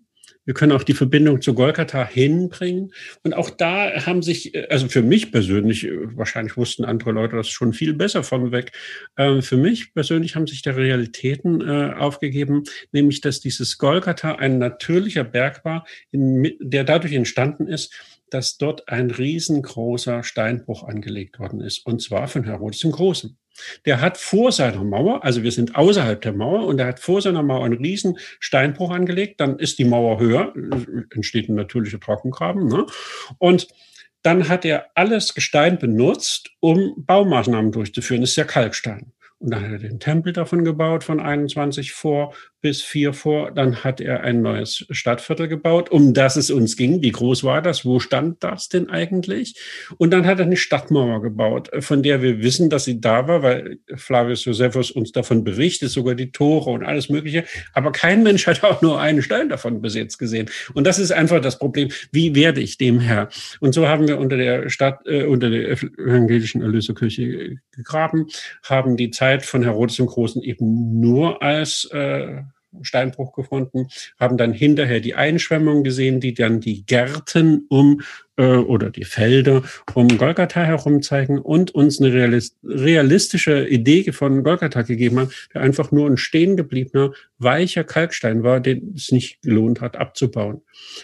Wir 0.44 0.56
können 0.56 0.72
auch 0.72 0.82
die 0.82 0.96
Verbindung 0.96 1.40
zu 1.40 1.54
Golgatha 1.54 2.04
hinbringen. 2.08 2.92
Und 3.22 3.36
auch 3.36 3.52
da 3.52 4.08
haben 4.08 4.24
sich, 4.24 4.54
also 4.72 4.88
für 4.88 5.04
mich 5.04 5.32
persönlich, 5.32 5.88
wahrscheinlich 6.16 6.58
wussten 6.58 6.84
andere 6.84 7.12
Leute 7.12 7.36
das 7.36 7.48
schon 7.50 7.74
viel 7.74 7.94
besser 7.94 8.24
von 8.24 8.52
weg. 8.52 8.72
Ähm, 9.18 9.44
für 9.44 9.58
mich 9.58 9.94
persönlich 9.94 10.36
haben 10.36 10.48
sich 10.48 10.64
da 10.64 10.72
Realitäten 10.72 11.62
äh, 11.62 11.94
aufgegeben, 11.96 12.64
nämlich, 12.92 13.22
dass 13.22 13.40
dieses 13.40 13.78
Golgatha 13.78 14.32
ein 14.32 14.58
natürlicher 14.58 15.24
Berg 15.24 15.64
war, 15.64 15.86
der 16.12 16.84
dadurch 16.84 17.14
entstanden 17.14 17.68
ist, 17.68 17.94
dass 18.32 18.58
dort 18.58 18.90
ein 18.90 19.12
riesengroßer 19.12 20.24
Steinbruch 20.24 20.84
angelegt 20.84 21.38
worden 21.38 21.62
ist. 21.62 21.86
Und 21.86 22.02
zwar 22.02 22.28
von 22.28 22.46
Herodes 22.46 22.80
dem 22.80 22.92
Großen. 22.92 23.38
Der 23.86 24.02
hat 24.02 24.18
vor 24.18 24.52
seiner 24.52 24.84
Mauer, 24.84 25.24
also 25.24 25.44
wir 25.44 25.52
sind 25.52 25.76
außerhalb 25.76 26.22
der 26.22 26.34
Mauer, 26.34 26.66
und 26.66 26.80
er 26.80 26.88
hat 26.88 27.00
vor 27.00 27.22
seiner 27.22 27.44
Mauer 27.44 27.66
einen 27.66 27.78
riesen 27.78 28.18
Steinbruch 28.40 28.92
angelegt. 28.92 29.40
Dann 29.42 29.60
ist 29.60 29.80
die 29.80 29.86
Mauer 29.86 30.20
höher, 30.20 30.54
entsteht 31.14 31.50
ein 31.50 31.56
natürlicher 31.56 32.00
Trockengraben. 32.00 32.68
Ne? 32.68 32.86
Und 33.38 33.68
dann 34.22 34.50
hat 34.50 34.66
er 34.66 34.88
alles 34.96 35.34
Gestein 35.34 35.80
benutzt, 35.80 36.52
um 36.60 36.94
Baumaßnahmen 36.98 37.72
durchzuführen. 37.72 38.22
Das 38.22 38.32
ist 38.32 38.36
ja 38.36 38.44
Kalkstein. 38.44 39.14
Und 39.40 39.54
dann 39.54 39.64
hat 39.64 39.72
er 39.72 39.80
den 39.80 40.00
Tempel 40.00 40.34
davon 40.34 40.66
gebaut 40.66 41.06
von 41.06 41.22
21 41.22 41.94
vor 41.94 42.34
bis 42.62 42.82
4 42.82 43.14
vor. 43.14 43.52
Dann 43.52 43.84
hat 43.84 44.02
er 44.02 44.22
ein 44.22 44.42
neues 44.42 44.86
Stadtviertel 44.90 45.48
gebaut, 45.48 45.90
um 45.92 46.14
das 46.14 46.36
es 46.36 46.52
uns 46.52 46.76
ging. 46.76 47.02
Wie 47.02 47.12
groß 47.12 47.44
war 47.44 47.62
das? 47.62 47.86
Wo 47.86 48.00
stand 48.00 48.44
das 48.44 48.70
denn 48.70 48.90
eigentlich? 48.90 49.56
Und 49.98 50.12
dann 50.12 50.26
hat 50.26 50.40
er 50.40 50.46
eine 50.46 50.58
Stadtmauer 50.58 51.22
gebaut, 51.22 51.70
von 51.80 52.04
der 52.04 52.22
wir 52.22 52.42
wissen, 52.42 52.70
dass 52.70 52.86
sie 52.86 53.00
da 53.00 53.28
war, 53.28 53.44
weil 53.44 53.80
Flavius 53.96 54.46
Josephus 54.46 54.92
uns 54.92 55.12
davon 55.12 55.44
berichtet, 55.44 55.90
sogar 55.90 56.16
die 56.16 56.32
Tore 56.32 56.70
und 56.72 56.84
alles 56.84 57.10
Mögliche. 57.10 57.46
Aber 57.74 57.92
kein 57.92 58.24
Mensch 58.24 58.48
hat 58.48 58.64
auch 58.64 58.82
nur 58.82 59.00
einen 59.00 59.22
Stein 59.22 59.50
davon 59.50 59.82
bis 59.82 59.96
jetzt 59.96 60.18
gesehen. 60.18 60.50
Und 60.74 60.86
das 60.86 61.00
ist 61.00 61.12
einfach 61.12 61.42
das 61.42 61.60
Problem. 61.60 61.90
Wie 62.12 62.36
werde 62.36 62.62
ich 62.62 62.78
dem 62.78 63.00
Herr? 63.00 63.30
Und 63.60 63.74
so 63.74 63.88
haben 63.88 64.08
wir 64.08 64.20
unter 64.20 64.38
der 64.38 64.70
Stadt, 64.70 65.00
äh, 65.06 65.24
unter 65.24 65.50
der 65.50 65.70
evangelischen 65.70 66.62
Erlöserkirche 66.62 67.58
gegraben, 67.72 68.28
haben 68.64 68.98
die 68.98 69.12
Zeit 69.12 69.46
von 69.46 69.64
Herodes 69.64 69.96
dem 69.96 70.08
Großen 70.08 70.42
eben 70.44 71.00
nur 71.00 71.42
als 71.42 71.86
äh, 71.92 72.42
Steinbruch 72.82 73.34
gefunden, 73.34 73.88
haben 74.20 74.38
dann 74.38 74.54
hinterher 74.54 75.00
die 75.00 75.16
Einschwemmung 75.16 75.84
gesehen, 75.84 76.20
die 76.20 76.34
dann 76.34 76.60
die 76.60 76.86
Gärten 76.86 77.66
um 77.70 78.02
äh, 78.38 78.56
oder 78.56 78.90
die 78.90 79.06
Felder 79.06 79.64
um 79.94 80.08
Golgatha 80.18 80.64
herum 80.64 81.02
zeigen 81.02 81.40
und 81.40 81.72
uns 81.72 82.00
eine 82.02 82.14
realistische 82.64 83.68
Idee 83.68 84.12
von 84.12 84.44
Golgatha 84.44 84.84
gegeben 84.84 85.20
haben, 85.20 85.32
der 85.54 85.62
einfach 85.62 85.92
nur 85.92 86.10
ein 86.10 86.18
stehen 86.18 86.56
gebliebener, 86.56 87.12
weicher 87.40 87.84
Kalkstein 87.84 88.44
war, 88.44 88.60
den 88.60 88.94
es 88.96 89.12
nicht 89.12 89.42
gelohnt 89.42 89.82
hat 89.82 89.98
abzubauen. 89.98 90.62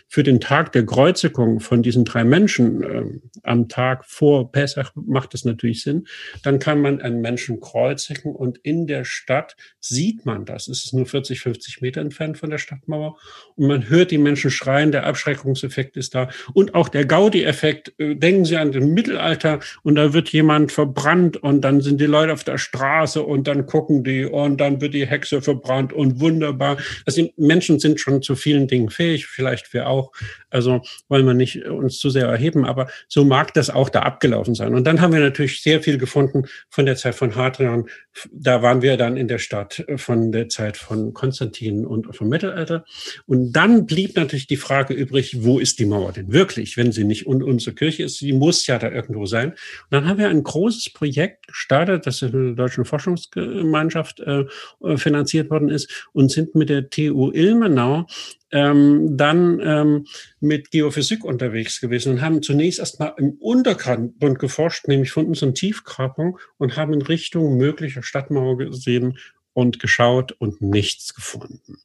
Für 0.07 0.23
den 0.23 0.39
Tag 0.39 0.71
der 0.71 0.85
Kreuzigung 0.85 1.59
von 1.59 1.83
diesen 1.83 2.05
drei 2.05 2.23
Menschen 2.23 2.83
äh, 2.83 3.03
am 3.43 3.67
Tag 3.67 4.05
vor 4.05 4.51
Pesach 4.51 4.91
macht 4.95 5.33
es 5.33 5.43
natürlich 5.43 5.83
Sinn. 5.83 6.07
Dann 6.43 6.59
kann 6.59 6.81
man 6.81 7.01
einen 7.01 7.21
Menschen 7.21 7.59
kreuzigen 7.59 8.33
und 8.33 8.57
in 8.59 8.87
der 8.87 9.03
Stadt 9.03 9.57
sieht 9.79 10.25
man 10.25 10.45
das. 10.45 10.67
Es 10.67 10.85
ist 10.85 10.93
nur 10.93 11.05
40, 11.05 11.41
50 11.41 11.81
Meter 11.81 12.01
entfernt 12.01 12.37
von 12.37 12.49
der 12.49 12.57
Stadtmauer 12.59 13.17
und 13.55 13.67
man 13.67 13.89
hört 13.89 14.11
die 14.11 14.17
Menschen 14.17 14.51
schreien, 14.51 14.91
der 14.91 15.05
Abschreckungseffekt 15.05 15.97
ist 15.97 16.15
da 16.15 16.29
und 16.53 16.75
auch 16.75 16.87
der 16.87 17.05
Gau 17.05 17.25
Gaudi-Effekt. 17.25 17.93
Äh, 17.97 18.15
denken 18.15 18.45
Sie 18.45 18.57
an 18.57 18.71
das 18.71 18.83
Mittelalter 18.83 19.59
und 19.83 19.95
da 19.95 20.13
wird 20.13 20.29
jemand 20.29 20.71
verbrannt 20.71 21.37
und 21.37 21.61
dann 21.61 21.81
sind 21.81 21.99
die 21.99 22.05
Leute 22.05 22.33
auf 22.33 22.43
der 22.43 22.57
Straße 22.57 23.21
und 23.21 23.47
dann 23.47 23.65
gucken 23.65 24.03
die 24.03 24.25
und 24.25 24.57
dann 24.61 24.81
wird 24.81 24.93
die 24.93 25.07
Hexe 25.07 25.41
verbrannt 25.41 25.93
und 25.93 26.19
wunderbar. 26.25 26.77
Also 27.05 27.29
Menschen 27.37 27.79
sind 27.79 27.99
schon 27.99 28.21
zu 28.21 28.35
vielen 28.35 28.67
Dingen 28.67 28.89
fähig, 28.89 29.27
vielleicht 29.27 29.73
wir 29.73 29.87
auch. 29.87 30.11
Also 30.49 30.81
wollen 31.07 31.25
wir 31.25 31.33
nicht 31.33 31.65
uns 31.65 31.99
zu 31.99 32.09
sehr 32.09 32.27
erheben, 32.27 32.65
aber 32.65 32.87
so 33.07 33.25
mag 33.25 33.53
das 33.53 33.69
auch 33.69 33.89
da 33.89 33.99
abgelaufen 34.01 34.55
sein. 34.55 34.73
Und 34.73 34.85
dann 34.85 35.01
haben 35.01 35.13
wir 35.13 35.19
natürlich 35.19 35.61
sehr 35.61 35.81
viel 35.81 35.97
gefunden 35.97 36.45
von 36.69 36.85
der 36.85 36.95
Zeit 36.95 37.15
von 37.15 37.35
Hadrian. 37.35 37.85
Da 38.31 38.61
waren 38.61 38.81
wir 38.81 38.97
dann 38.97 39.17
in 39.17 39.27
der 39.27 39.39
Stadt 39.39 39.85
von 39.97 40.31
der 40.31 40.49
Zeit 40.49 40.77
von 40.77 41.13
Konstantin 41.13 41.85
und 41.85 42.15
vom 42.15 42.29
Mittelalter. 42.29 42.85
Und 43.25 43.51
dann 43.51 43.85
blieb 43.85 44.15
natürlich 44.15 44.47
die 44.47 44.57
Frage 44.57 44.93
übrig, 44.93 45.43
wo 45.43 45.59
ist 45.59 45.79
die 45.79 45.85
Mauer 45.85 46.13
denn 46.13 46.31
wirklich, 46.31 46.77
wenn 46.77 46.91
sie 46.91 47.03
nicht 47.03 47.27
und 47.27 47.43
unsere 47.43 47.75
Kirche 47.75 48.03
ist, 48.03 48.17
sie 48.17 48.33
muss 48.33 48.65
ja 48.65 48.79
da 48.79 48.89
irgendwo 48.89 49.25
sein. 49.25 49.51
Und 49.51 49.91
dann 49.91 50.07
haben 50.07 50.17
wir 50.17 50.29
ein 50.29 50.43
großes 50.43 50.91
Projekt 50.91 51.47
gestartet, 51.47 52.07
das 52.07 52.21
in 52.21 52.31
der 52.31 52.53
Deutschen 52.53 52.85
Forschungsgemeinschaft 52.85 54.21
äh, 54.21 54.45
finanziert 54.95 55.49
worden 55.49 55.69
ist 55.69 56.07
und 56.15 56.31
sind 56.31 56.55
mit 56.55 56.69
der 56.69 56.89
TU 56.89 57.31
Ilmenau 57.31 58.07
ähm, 58.51 59.17
dann 59.17 59.59
ähm, 59.61 60.05
mit 60.39 60.71
Geophysik 60.71 61.23
unterwegs 61.23 61.81
gewesen 61.81 62.13
und 62.13 62.21
haben 62.21 62.41
zunächst 62.41 62.79
erstmal 62.79 63.13
im 63.17 63.33
Untergrund 63.39 64.39
geforscht, 64.39 64.87
nämlich 64.87 65.11
von 65.11 65.25
unseren 65.25 65.53
Tiefgrabung 65.53 66.39
und 66.57 66.77
haben 66.77 66.93
in 66.93 67.01
Richtung 67.01 67.57
möglicher 67.57 68.01
Stadtmauer 68.01 68.57
gesehen, 68.57 69.17
und 69.55 69.79
geschaut 69.79 70.33
und 70.33 70.61
nichts 70.61 71.15
gefunden. 71.15 71.77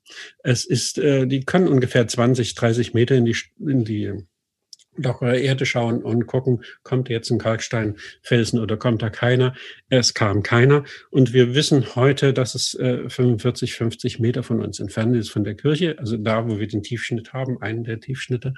Es 0.43 0.64
ist, 0.64 0.99
äh, 0.99 1.27
die 1.27 1.45
können 1.45 1.69
ungefähr 1.69 2.07
20, 2.07 2.57
30 2.57 2.95
Meter 2.95 3.14
in 3.14 3.25
die, 3.25 3.37
in 3.61 3.85
die 3.85 4.12
lockere 5.03 5.39
Erde 5.39 5.67
schauen 5.67 6.03
und 6.03 6.27
gucken, 6.27 6.63
kommt 6.83 7.09
jetzt 7.09 7.31
ein 7.31 7.39
Kalksteinfelsen 7.39 8.61
oder 8.61 8.77
kommt 8.77 9.03
da 9.03 9.11
keiner. 9.11 9.55
Es 9.89 10.15
kam 10.15 10.43
keiner. 10.43 10.85
Und 11.11 11.33
wir 11.33 11.55
wissen 11.55 11.95
heute, 11.95 12.33
dass 12.33 12.55
es 12.55 12.75
äh, 12.75 13.09
45, 13.09 13.75
50 13.75 14.21
Meter 14.21 14.43
von 14.43 14.61
uns 14.61 14.81
entfernt 14.81 15.17
ist 15.17 15.31
von 15.31 15.45
der 15.45 15.55
Kirche, 15.55 15.97
also 15.99 16.17
da, 16.17 16.49
wo 16.49 16.59
wir 16.59 16.69
den 16.69 16.83
Tiefschnitt 16.83 17.33
haben, 17.33 17.61
einen 17.61 17.85
der 17.85 18.01
Tiefschnitte. 18.01 18.55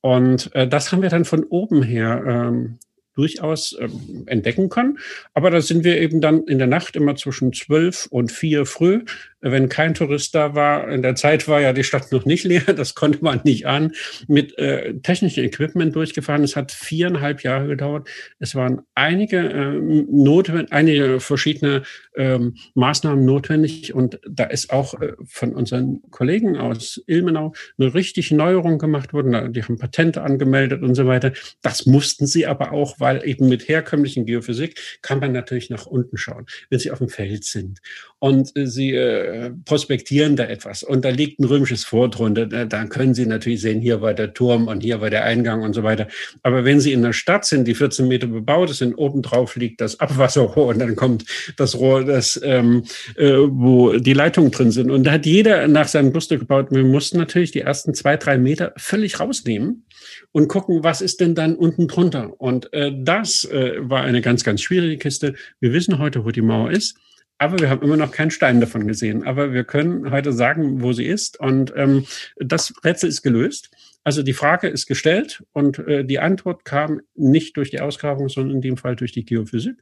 Und 0.00 0.54
äh, 0.54 0.66
das 0.66 0.92
haben 0.92 1.02
wir 1.02 1.10
dann 1.10 1.24
von 1.24 1.44
oben 1.44 1.82
her 1.82 2.24
ähm, 2.26 2.78
durchaus 3.14 3.76
ähm, 3.78 4.24
entdecken 4.26 4.68
können. 4.68 4.98
Aber 5.34 5.50
da 5.50 5.60
sind 5.60 5.84
wir 5.84 6.00
eben 6.00 6.20
dann 6.20 6.44
in 6.44 6.58
der 6.58 6.66
Nacht 6.66 6.96
immer 6.96 7.16
zwischen 7.16 7.52
zwölf 7.52 8.06
und 8.10 8.32
vier 8.32 8.64
früh 8.66 9.04
wenn 9.40 9.68
kein 9.68 9.94
Tourist 9.94 10.34
da 10.34 10.54
war. 10.54 10.88
In 10.88 11.02
der 11.02 11.14
Zeit 11.14 11.48
war 11.48 11.60
ja 11.60 11.72
die 11.72 11.84
Stadt 11.84 12.12
noch 12.12 12.24
nicht 12.24 12.44
leer, 12.44 12.60
das 12.76 12.94
konnte 12.94 13.22
man 13.22 13.40
nicht 13.44 13.66
an, 13.66 13.92
mit 14.28 14.56
äh, 14.58 14.94
technischem 15.00 15.44
Equipment 15.44 15.94
durchgefahren. 15.94 16.44
Es 16.44 16.56
hat 16.56 16.72
viereinhalb 16.72 17.42
Jahre 17.42 17.68
gedauert. 17.68 18.08
Es 18.38 18.54
waren 18.54 18.82
einige, 18.94 19.38
äh, 19.38 19.80
notwendig, 20.10 20.72
einige 20.72 21.20
verschiedene 21.20 21.82
ähm, 22.16 22.56
Maßnahmen 22.74 23.24
notwendig 23.24 23.94
und 23.94 24.20
da 24.28 24.44
ist 24.44 24.72
auch 24.72 25.00
äh, 25.00 25.12
von 25.24 25.54
unseren 25.54 26.02
Kollegen 26.10 26.56
aus 26.56 27.02
Ilmenau 27.06 27.54
eine 27.78 27.94
richtig 27.94 28.30
Neuerung 28.30 28.78
gemacht 28.78 29.12
worden. 29.12 29.52
Die 29.52 29.62
haben 29.62 29.78
Patente 29.78 30.22
angemeldet 30.22 30.82
und 30.82 30.94
so 30.94 31.06
weiter. 31.06 31.32
Das 31.62 31.86
mussten 31.86 32.26
sie 32.26 32.46
aber 32.46 32.72
auch, 32.72 32.98
weil 32.98 33.26
eben 33.26 33.48
mit 33.48 33.68
herkömmlichen 33.68 34.26
Geophysik 34.26 34.98
kann 35.02 35.20
man 35.20 35.32
natürlich 35.32 35.70
nach 35.70 35.86
unten 35.86 36.16
schauen, 36.16 36.46
wenn 36.68 36.78
sie 36.78 36.90
auf 36.90 36.98
dem 36.98 37.08
Feld 37.08 37.44
sind 37.44 37.80
und 38.18 38.56
äh, 38.56 38.66
sie 38.66 38.94
äh, 38.94 39.29
prospektieren 39.64 40.36
da 40.36 40.44
etwas 40.44 40.82
und 40.82 41.04
da 41.04 41.10
liegt 41.10 41.40
ein 41.40 41.44
römisches 41.44 41.84
Fort 41.84 42.18
drunter, 42.18 42.46
da, 42.46 42.64
da 42.64 42.84
können 42.86 43.14
sie 43.14 43.26
natürlich 43.26 43.60
sehen, 43.60 43.80
hier 43.80 44.00
war 44.00 44.14
der 44.14 44.34
Turm 44.34 44.68
und 44.68 44.82
hier 44.82 45.00
war 45.00 45.10
der 45.10 45.24
Eingang 45.24 45.62
und 45.62 45.74
so 45.74 45.82
weiter. 45.82 46.08
Aber 46.42 46.64
wenn 46.64 46.80
sie 46.80 46.92
in 46.92 47.04
einer 47.04 47.12
Stadt 47.12 47.44
sind, 47.44 47.66
die 47.66 47.74
14 47.74 48.08
Meter 48.08 48.26
bebaut 48.26 48.70
ist, 48.70 48.82
und 48.82 48.94
obendrauf 48.94 49.56
liegt 49.56 49.80
das 49.80 50.00
Abwasserrohr 50.00 50.66
und 50.68 50.78
dann 50.78 50.96
kommt 50.96 51.24
das 51.56 51.78
Rohr, 51.78 52.04
das, 52.04 52.40
ähm, 52.42 52.84
äh, 53.16 53.32
wo 53.32 53.92
die 53.92 54.12
Leitungen 54.12 54.50
drin 54.50 54.70
sind. 54.70 54.90
Und 54.90 55.04
da 55.04 55.12
hat 55.12 55.26
jeder 55.26 55.68
nach 55.68 55.88
seinem 55.88 56.12
Gusto 56.12 56.38
gebaut. 56.38 56.68
Wir 56.70 56.84
mussten 56.84 57.18
natürlich 57.18 57.52
die 57.52 57.60
ersten 57.60 57.94
zwei, 57.94 58.16
drei 58.16 58.38
Meter 58.38 58.72
völlig 58.76 59.20
rausnehmen 59.20 59.84
und 60.32 60.48
gucken, 60.48 60.82
was 60.82 61.00
ist 61.00 61.20
denn 61.20 61.34
dann 61.34 61.54
unten 61.56 61.88
drunter. 61.88 62.40
Und 62.40 62.72
äh, 62.72 62.92
das 62.94 63.44
äh, 63.44 63.74
war 63.78 64.02
eine 64.02 64.20
ganz, 64.20 64.44
ganz 64.44 64.62
schwierige 64.62 64.98
Kiste. 64.98 65.34
Wir 65.60 65.72
wissen 65.72 65.98
heute, 65.98 66.24
wo 66.24 66.30
die 66.30 66.42
Mauer 66.42 66.70
ist. 66.70 66.96
Aber 67.40 67.58
wir 67.58 67.70
haben 67.70 67.82
immer 67.82 67.96
noch 67.96 68.12
keinen 68.12 68.30
Stein 68.30 68.60
davon 68.60 68.86
gesehen. 68.86 69.26
Aber 69.26 69.54
wir 69.54 69.64
können 69.64 70.10
heute 70.10 70.30
sagen, 70.30 70.82
wo 70.82 70.92
sie 70.92 71.06
ist. 71.06 71.40
Und 71.40 71.72
ähm, 71.74 72.04
das 72.36 72.74
Rätsel 72.84 73.08
ist 73.08 73.22
gelöst. 73.22 73.70
Also 74.02 74.22
die 74.22 74.32
Frage 74.32 74.68
ist 74.68 74.86
gestellt 74.86 75.42
und 75.52 75.78
äh, 75.80 76.04
die 76.04 76.20
Antwort 76.20 76.64
kam 76.64 77.02
nicht 77.14 77.58
durch 77.58 77.70
die 77.70 77.80
Ausgrabung, 77.80 78.30
sondern 78.30 78.56
in 78.56 78.62
dem 78.62 78.78
Fall 78.78 78.96
durch 78.96 79.12
die 79.12 79.26
Geophysik. 79.26 79.76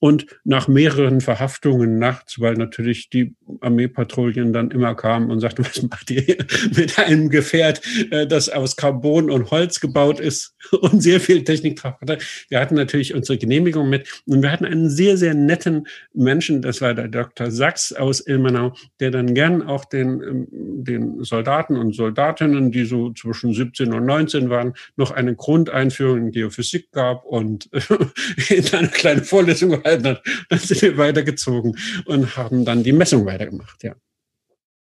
Und 0.00 0.26
nach 0.44 0.68
mehreren 0.68 1.22
Verhaftungen 1.22 1.98
nachts, 1.98 2.38
weil 2.38 2.54
natürlich 2.54 3.08
die 3.08 3.34
Armeepatrouillen 3.62 4.52
dann 4.52 4.70
immer 4.70 4.94
kamen 4.94 5.30
und 5.30 5.40
sagten, 5.40 5.64
was 5.64 5.82
macht 5.82 6.10
ihr 6.10 6.20
hier 6.20 6.36
mit 6.76 6.98
einem 6.98 7.30
Gefährt, 7.30 7.80
äh, 8.10 8.26
das 8.26 8.50
aus 8.50 8.76
Carbon 8.76 9.30
und 9.30 9.50
Holz 9.50 9.80
gebaut 9.80 10.20
ist 10.20 10.54
und 10.80 11.02
sehr 11.02 11.18
viel 11.18 11.42
Technik 11.42 11.76
drauf 11.76 11.94
hatte. 12.02 12.18
Wir 12.50 12.60
hatten 12.60 12.74
natürlich 12.74 13.14
unsere 13.14 13.38
Genehmigung 13.38 13.88
mit 13.88 14.22
und 14.26 14.42
wir 14.42 14.52
hatten 14.52 14.66
einen 14.66 14.90
sehr, 14.90 15.16
sehr 15.16 15.32
netten 15.32 15.86
Menschen, 16.12 16.60
das 16.60 16.82
war 16.82 16.92
der 16.92 17.08
Dr. 17.08 17.50
Sachs 17.50 17.94
aus 17.94 18.20
Ilmenau, 18.26 18.74
der 19.00 19.10
dann 19.10 19.32
gern 19.32 19.62
auch 19.62 19.86
den, 19.86 20.22
ähm, 20.22 20.48
den 20.50 21.24
Soldaten 21.24 21.78
und 21.78 21.94
Soldatinnen, 21.94 22.70
die 22.70 22.84
so 22.84 23.10
zwischen 23.12 23.53
17 23.54 23.92
und 23.92 24.04
19 24.04 24.50
waren, 24.50 24.74
noch 24.96 25.10
eine 25.10 25.34
Grundeinführung 25.34 26.18
in 26.18 26.30
Geophysik 26.32 26.92
gab 26.92 27.24
und 27.24 27.70
in 28.48 28.74
eine 28.74 28.88
kleine 28.88 29.22
Vorlesung 29.22 29.70
gehalten 29.70 30.06
hat. 30.08 30.22
Dann 30.48 30.58
sind 30.58 30.82
wir 30.82 30.98
weitergezogen 30.98 31.78
und 32.06 32.36
haben 32.36 32.64
dann 32.64 32.82
die 32.82 32.92
Messung 32.92 33.26
weitergemacht, 33.26 33.82
ja. 33.82 33.94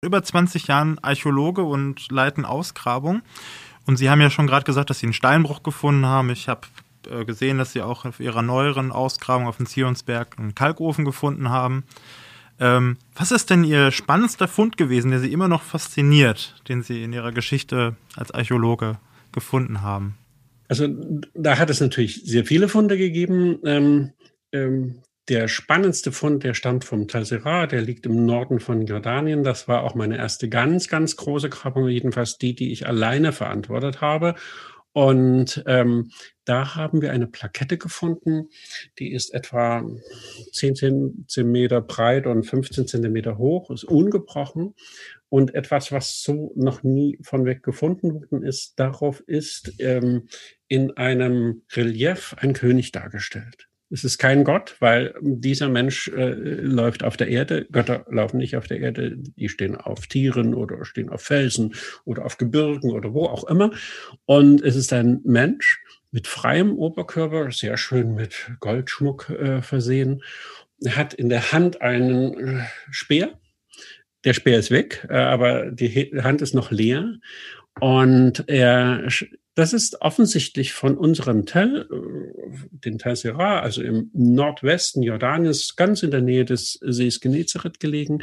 Über 0.04 0.22
20 0.22 0.66
Jahren 0.66 0.98
Archäologe 0.98 1.62
und 1.62 2.10
leiten 2.10 2.44
Ausgrabung. 2.44 3.22
Und 3.86 3.96
Sie 3.96 4.10
haben 4.10 4.20
ja 4.20 4.30
schon 4.30 4.48
gerade 4.48 4.64
gesagt, 4.64 4.90
dass 4.90 4.98
Sie 4.98 5.06
einen 5.06 5.12
Steinbruch 5.12 5.62
gefunden 5.62 6.06
haben. 6.06 6.30
Ich 6.30 6.48
habe 6.48 6.62
äh, 7.08 7.24
gesehen, 7.24 7.58
dass 7.58 7.72
Sie 7.72 7.82
auch 7.82 8.04
auf 8.04 8.20
Ihrer 8.20 8.42
neueren 8.42 8.90
Ausgrabung 8.90 9.46
auf 9.46 9.56
dem 9.56 9.66
Zionsberg 9.66 10.38
einen 10.38 10.54
Kalkofen 10.54 11.04
gefunden 11.04 11.50
haben. 11.50 11.84
Ähm, 12.62 12.96
was 13.16 13.32
ist 13.32 13.50
denn 13.50 13.64
Ihr 13.64 13.90
spannendster 13.90 14.46
Fund 14.46 14.76
gewesen, 14.76 15.10
der 15.10 15.18
Sie 15.18 15.32
immer 15.32 15.48
noch 15.48 15.62
fasziniert, 15.62 16.54
den 16.68 16.84
Sie 16.84 17.02
in 17.02 17.12
Ihrer 17.12 17.32
Geschichte 17.32 17.96
als 18.14 18.30
Archäologe 18.30 18.98
gefunden 19.32 19.82
haben? 19.82 20.16
Also 20.68 20.86
da 21.34 21.58
hat 21.58 21.70
es 21.70 21.80
natürlich 21.80 22.22
sehr 22.24 22.44
viele 22.44 22.68
Funde 22.68 22.96
gegeben. 22.96 23.58
Ähm, 23.64 24.12
ähm, 24.52 25.02
der 25.28 25.48
spannendste 25.48 26.12
Fund, 26.12 26.44
der 26.44 26.54
stammt 26.54 26.84
vom 26.84 27.08
Talsera, 27.08 27.66
der 27.66 27.82
liegt 27.82 28.06
im 28.06 28.26
Norden 28.26 28.60
von 28.60 28.86
Jordanien. 28.86 29.42
Das 29.42 29.66
war 29.66 29.82
auch 29.82 29.96
meine 29.96 30.16
erste 30.16 30.48
ganz, 30.48 30.86
ganz 30.86 31.16
große 31.16 31.48
Grabung, 31.48 31.88
jedenfalls 31.88 32.38
die, 32.38 32.54
die 32.54 32.70
ich 32.70 32.86
alleine 32.86 33.32
verantwortet 33.32 34.00
habe. 34.00 34.36
Und 34.92 35.62
ähm, 35.66 36.10
da 36.44 36.74
haben 36.74 37.00
wir 37.00 37.12
eine 37.12 37.26
Plakette 37.26 37.78
gefunden, 37.78 38.48
die 38.98 39.12
ist 39.12 39.32
etwa 39.32 39.84
10 40.52 40.74
Zentimeter 41.26 41.80
breit 41.80 42.26
und 42.26 42.44
15 42.44 42.86
Zentimeter 42.86 43.38
hoch, 43.38 43.70
ist 43.70 43.84
ungebrochen. 43.84 44.74
Und 45.28 45.54
etwas, 45.54 45.92
was 45.92 46.22
so 46.22 46.52
noch 46.56 46.82
nie 46.82 47.18
von 47.22 47.46
weg 47.46 47.62
gefunden 47.62 48.14
worden 48.14 48.42
ist, 48.42 48.78
darauf 48.78 49.20
ist 49.20 49.72
ähm, 49.78 50.28
in 50.68 50.94
einem 50.98 51.62
Relief 51.72 52.34
ein 52.38 52.52
König 52.52 52.92
dargestellt. 52.92 53.68
Es 53.92 54.04
ist 54.04 54.16
kein 54.16 54.42
Gott, 54.42 54.76
weil 54.80 55.14
dieser 55.20 55.68
Mensch 55.68 56.08
äh, 56.08 56.30
läuft 56.30 57.04
auf 57.04 57.18
der 57.18 57.28
Erde. 57.28 57.66
Götter 57.70 58.06
laufen 58.08 58.38
nicht 58.38 58.56
auf 58.56 58.66
der 58.66 58.80
Erde. 58.80 59.16
Die 59.18 59.50
stehen 59.50 59.76
auf 59.76 60.06
Tieren 60.06 60.54
oder 60.54 60.82
stehen 60.86 61.10
auf 61.10 61.20
Felsen 61.20 61.74
oder 62.06 62.24
auf 62.24 62.38
Gebirgen 62.38 62.90
oder 62.90 63.12
wo 63.12 63.26
auch 63.26 63.44
immer. 63.44 63.70
Und 64.24 64.62
es 64.62 64.76
ist 64.76 64.94
ein 64.94 65.20
Mensch 65.24 65.82
mit 66.10 66.26
freiem 66.26 66.72
Oberkörper, 66.78 67.50
sehr 67.50 67.76
schön 67.76 68.14
mit 68.14 68.52
Goldschmuck 68.60 69.28
äh, 69.28 69.60
versehen. 69.60 70.22
Er 70.82 70.96
hat 70.96 71.12
in 71.12 71.28
der 71.28 71.52
Hand 71.52 71.82
einen 71.82 72.60
äh, 72.60 72.64
Speer. 72.90 73.38
Der 74.24 74.32
Speer 74.32 74.58
ist 74.58 74.70
weg, 74.70 75.06
äh, 75.10 75.16
aber 75.16 75.70
die 75.70 76.12
Hand 76.22 76.40
ist 76.40 76.54
noch 76.54 76.70
leer. 76.70 77.18
Und 77.78 78.44
er 78.48 79.06
das 79.54 79.74
ist 79.74 80.00
offensichtlich 80.00 80.72
von 80.72 80.96
unserem 80.96 81.44
Tell, 81.44 81.88
äh, 81.90 82.58
den 82.70 82.98
Tel 82.98 83.16
Sera, 83.16 83.60
also 83.60 83.82
im 83.82 84.10
Nordwesten 84.14 85.02
Jordaniens, 85.02 85.76
ganz 85.76 86.02
in 86.02 86.10
der 86.10 86.22
Nähe 86.22 86.44
des 86.44 86.78
Sees 86.82 87.20
Genezareth 87.20 87.78
gelegen, 87.78 88.22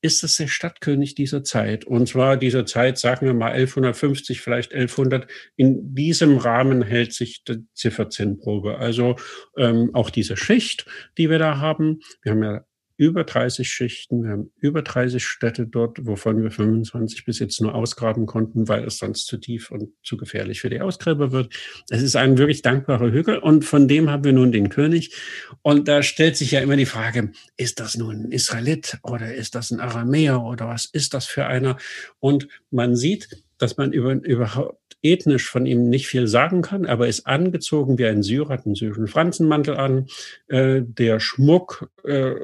ist 0.00 0.22
das 0.22 0.36
der 0.36 0.48
Stadtkönig 0.48 1.14
dieser 1.14 1.44
Zeit. 1.44 1.84
Und 1.84 2.08
zwar 2.08 2.36
dieser 2.38 2.64
Zeit, 2.64 2.98
sagen 2.98 3.26
wir 3.26 3.34
mal 3.34 3.52
1150, 3.52 4.40
vielleicht 4.40 4.72
1100. 4.72 5.26
In 5.56 5.94
diesem 5.94 6.38
Rahmen 6.38 6.82
hält 6.82 7.12
sich 7.12 7.44
die 7.44 7.66
Ziffer 7.74 8.08
10 8.08 8.38
Probe. 8.38 8.78
Also 8.78 9.16
ähm, 9.58 9.90
auch 9.94 10.08
diese 10.08 10.36
Schicht, 10.36 10.86
die 11.18 11.28
wir 11.28 11.38
da 11.38 11.58
haben. 11.58 12.00
Wir 12.22 12.32
haben 12.32 12.42
ja 12.42 12.64
über 13.00 13.24
30 13.24 13.66
Schichten, 13.66 14.24
wir 14.24 14.32
haben 14.32 14.52
über 14.60 14.82
30 14.82 15.24
Städte 15.24 15.66
dort, 15.66 16.04
wovon 16.04 16.42
wir 16.42 16.50
25 16.50 17.24
bis 17.24 17.38
jetzt 17.38 17.58
nur 17.62 17.74
ausgraben 17.74 18.26
konnten, 18.26 18.68
weil 18.68 18.84
es 18.84 18.98
sonst 18.98 19.24
zu 19.26 19.38
tief 19.38 19.70
und 19.70 19.88
zu 20.02 20.18
gefährlich 20.18 20.60
für 20.60 20.68
die 20.68 20.82
Ausgräber 20.82 21.32
wird. 21.32 21.50
Es 21.88 22.02
ist 22.02 22.14
ein 22.14 22.36
wirklich 22.36 22.60
dankbarer 22.60 23.10
Hügel 23.10 23.38
und 23.38 23.64
von 23.64 23.88
dem 23.88 24.10
haben 24.10 24.24
wir 24.24 24.34
nun 24.34 24.52
den 24.52 24.68
König. 24.68 25.16
Und 25.62 25.88
da 25.88 26.02
stellt 26.02 26.36
sich 26.36 26.50
ja 26.50 26.60
immer 26.60 26.76
die 26.76 26.84
Frage, 26.84 27.32
ist 27.56 27.80
das 27.80 27.96
nun 27.96 28.26
ein 28.26 28.32
Israelit 28.32 28.98
oder 29.02 29.34
ist 29.34 29.54
das 29.54 29.70
ein 29.70 29.80
Aramäer 29.80 30.42
oder 30.42 30.68
was 30.68 30.84
ist 30.84 31.14
das 31.14 31.24
für 31.24 31.46
einer? 31.46 31.78
Und 32.18 32.48
man 32.70 32.96
sieht, 32.96 33.42
dass 33.56 33.78
man 33.78 33.94
über, 33.94 34.12
überhaupt 34.12 34.76
ethnisch 35.02 35.48
von 35.48 35.64
ihm 35.64 35.88
nicht 35.88 36.06
viel 36.06 36.26
sagen 36.26 36.60
kann, 36.60 36.84
aber 36.84 37.08
ist 37.08 37.26
angezogen 37.26 37.96
wie 37.96 38.04
ein 38.04 38.22
Syrer, 38.22 38.60
einen 38.62 38.74
syrischen 38.74 39.06
Franzenmantel 39.06 39.78
an. 39.78 40.06
Äh, 40.48 40.82
der 40.82 41.18
Schmuck 41.18 41.90
äh, 42.04 42.34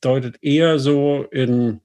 deutet 0.00 0.36
eher 0.42 0.78
so 0.78 1.24
in 1.30 1.80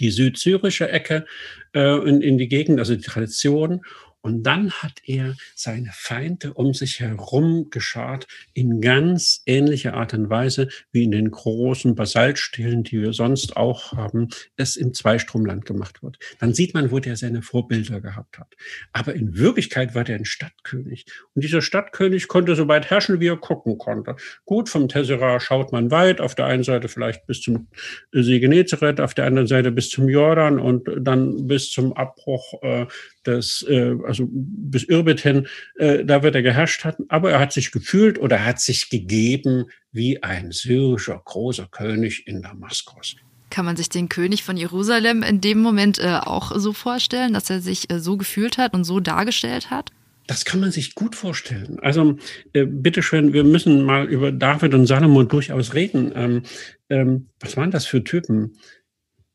die 0.00 0.10
südsyrische 0.10 0.88
Ecke, 0.88 1.26
äh, 1.74 2.08
in, 2.08 2.20
in 2.20 2.38
die 2.38 2.48
Gegend, 2.48 2.78
also 2.78 2.94
die 2.94 3.02
Tradition. 3.02 3.84
Und 4.24 4.42
dann 4.44 4.70
hat 4.70 5.02
er 5.04 5.36
seine 5.54 5.90
Feinde 5.92 6.54
um 6.54 6.72
sich 6.72 6.98
herum 7.00 7.68
geschart 7.68 8.26
in 8.54 8.80
ganz 8.80 9.42
ähnlicher 9.44 9.92
Art 9.92 10.14
und 10.14 10.30
Weise 10.30 10.68
wie 10.92 11.04
in 11.04 11.10
den 11.10 11.30
großen 11.30 11.94
Basaltstelen, 11.94 12.84
die 12.84 13.02
wir 13.02 13.12
sonst 13.12 13.54
auch 13.58 13.92
haben, 13.92 14.30
es 14.56 14.76
im 14.76 14.94
Zweistromland 14.94 15.66
gemacht 15.66 16.02
wird. 16.02 16.18
Dann 16.40 16.54
sieht 16.54 16.72
man, 16.72 16.90
wo 16.90 17.00
der 17.00 17.16
seine 17.16 17.42
Vorbilder 17.42 18.00
gehabt 18.00 18.38
hat. 18.38 18.56
Aber 18.94 19.14
in 19.14 19.36
Wirklichkeit 19.36 19.94
war 19.94 20.04
der 20.04 20.16
ein 20.16 20.24
Stadtkönig. 20.24 21.04
Und 21.34 21.44
dieser 21.44 21.60
Stadtkönig 21.60 22.26
konnte 22.26 22.56
so 22.56 22.66
weit 22.66 22.88
herrschen, 22.88 23.20
wie 23.20 23.28
er 23.28 23.36
gucken 23.36 23.76
konnte. 23.76 24.16
Gut, 24.46 24.70
vom 24.70 24.88
Tessera 24.88 25.38
schaut 25.38 25.70
man 25.70 25.90
weit, 25.90 26.22
auf 26.22 26.34
der 26.34 26.46
einen 26.46 26.64
Seite 26.64 26.88
vielleicht 26.88 27.26
bis 27.26 27.42
zum 27.42 27.68
See 28.10 28.40
Genezareth, 28.40 29.00
auf 29.00 29.12
der 29.12 29.26
anderen 29.26 29.48
Seite 29.48 29.70
bis 29.70 29.90
zum 29.90 30.08
Jordan 30.08 30.58
und 30.58 30.88
dann 30.98 31.46
bis 31.46 31.70
zum 31.70 31.92
Abbruch 31.92 32.62
äh, 32.62 32.86
des, 33.26 33.64
äh, 33.68 33.94
also 34.06 34.28
bis 34.30 34.84
Irbeten, 34.84 35.46
äh, 35.76 36.04
da 36.04 36.22
wird 36.22 36.34
er 36.34 36.42
geherrscht 36.42 36.84
hat, 36.84 36.98
aber 37.08 37.30
er 37.32 37.40
hat 37.40 37.52
sich 37.52 37.72
gefühlt 37.72 38.18
oder 38.18 38.44
hat 38.44 38.60
sich 38.60 38.90
gegeben 38.90 39.66
wie 39.92 40.22
ein 40.22 40.50
syrischer 40.52 41.20
großer 41.24 41.68
König 41.70 42.26
in 42.26 42.42
Damaskus. 42.42 43.16
Kann 43.50 43.64
man 43.64 43.76
sich 43.76 43.88
den 43.88 44.08
König 44.08 44.42
von 44.42 44.56
Jerusalem 44.56 45.22
in 45.22 45.40
dem 45.40 45.60
Moment 45.60 45.98
äh, 45.98 46.18
auch 46.20 46.52
so 46.56 46.72
vorstellen, 46.72 47.34
dass 47.34 47.50
er 47.50 47.60
sich 47.60 47.90
äh, 47.90 48.00
so 48.00 48.16
gefühlt 48.16 48.58
hat 48.58 48.74
und 48.74 48.84
so 48.84 49.00
dargestellt 49.00 49.70
hat? 49.70 49.90
Das 50.26 50.44
kann 50.44 50.60
man 50.60 50.70
sich 50.70 50.94
gut 50.94 51.14
vorstellen. 51.14 51.78
Also 51.80 52.16
äh, 52.54 52.64
bitteschön, 52.64 53.32
wir 53.32 53.44
müssen 53.44 53.84
mal 53.84 54.06
über 54.06 54.32
David 54.32 54.74
und 54.74 54.86
Salomon 54.86 55.28
durchaus 55.28 55.74
reden. 55.74 56.12
Ähm, 56.14 56.42
ähm, 56.88 57.28
was 57.40 57.56
waren 57.56 57.70
das 57.70 57.86
für 57.86 58.02
Typen? 58.02 58.56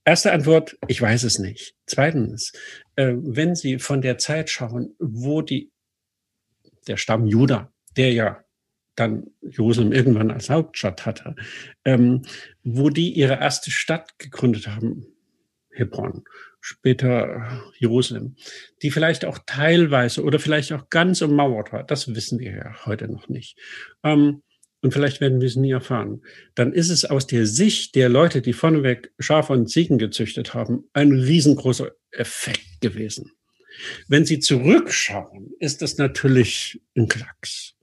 Erste 0.05 0.31
Antwort, 0.31 0.77
ich 0.87 1.01
weiß 1.01 1.23
es 1.23 1.39
nicht. 1.39 1.75
Zweitens, 1.85 2.51
äh, 2.95 3.13
wenn 3.15 3.55
Sie 3.55 3.79
von 3.79 4.01
der 4.01 4.17
Zeit 4.17 4.49
schauen, 4.49 4.95
wo 4.99 5.41
die, 5.41 5.71
der 6.87 6.97
Stamm 6.97 7.27
Juda, 7.27 7.71
der 7.95 8.13
ja 8.13 8.43
dann 8.95 9.27
Jerusalem 9.41 9.91
irgendwann 9.91 10.31
als 10.31 10.49
Hauptstadt 10.49 11.05
hatte, 11.05 11.35
ähm, 11.85 12.23
wo 12.63 12.89
die 12.89 13.13
ihre 13.13 13.39
erste 13.39 13.71
Stadt 13.71 14.19
gegründet 14.19 14.67
haben, 14.67 15.05
Hebron, 15.71 16.23
später 16.59 17.61
Jerusalem, 17.77 18.35
die 18.81 18.91
vielleicht 18.91 19.25
auch 19.25 19.39
teilweise 19.45 20.23
oder 20.23 20.39
vielleicht 20.39 20.73
auch 20.73 20.89
ganz 20.89 21.21
ummauert 21.21 21.71
war, 21.71 21.83
das 21.83 22.13
wissen 22.13 22.39
wir 22.39 22.51
ja 22.51 22.85
heute 22.85 23.07
noch 23.07 23.29
nicht. 23.29 23.57
Ähm, 24.03 24.43
und 24.81 24.93
vielleicht 24.93 25.21
werden 25.21 25.41
wir 25.41 25.47
es 25.47 25.55
nie 25.55 25.71
erfahren, 25.71 26.21
dann 26.55 26.73
ist 26.73 26.89
es 26.89 27.05
aus 27.05 27.27
der 27.27 27.45
Sicht 27.45 27.95
der 27.95 28.09
Leute, 28.09 28.41
die 28.41 28.53
vorneweg 28.53 29.11
Schafe 29.19 29.53
und 29.53 29.67
Ziegen 29.67 29.97
gezüchtet 29.97 30.53
haben, 30.53 30.85
ein 30.93 31.11
riesengroßer 31.11 31.91
Effekt 32.11 32.81
gewesen. 32.81 33.31
Wenn 34.07 34.25
Sie 34.25 34.39
zurückschauen, 34.39 35.51
ist 35.59 35.81
das 35.81 35.97
natürlich 35.97 36.81
ein 36.95 37.07
Klacks. 37.07 37.75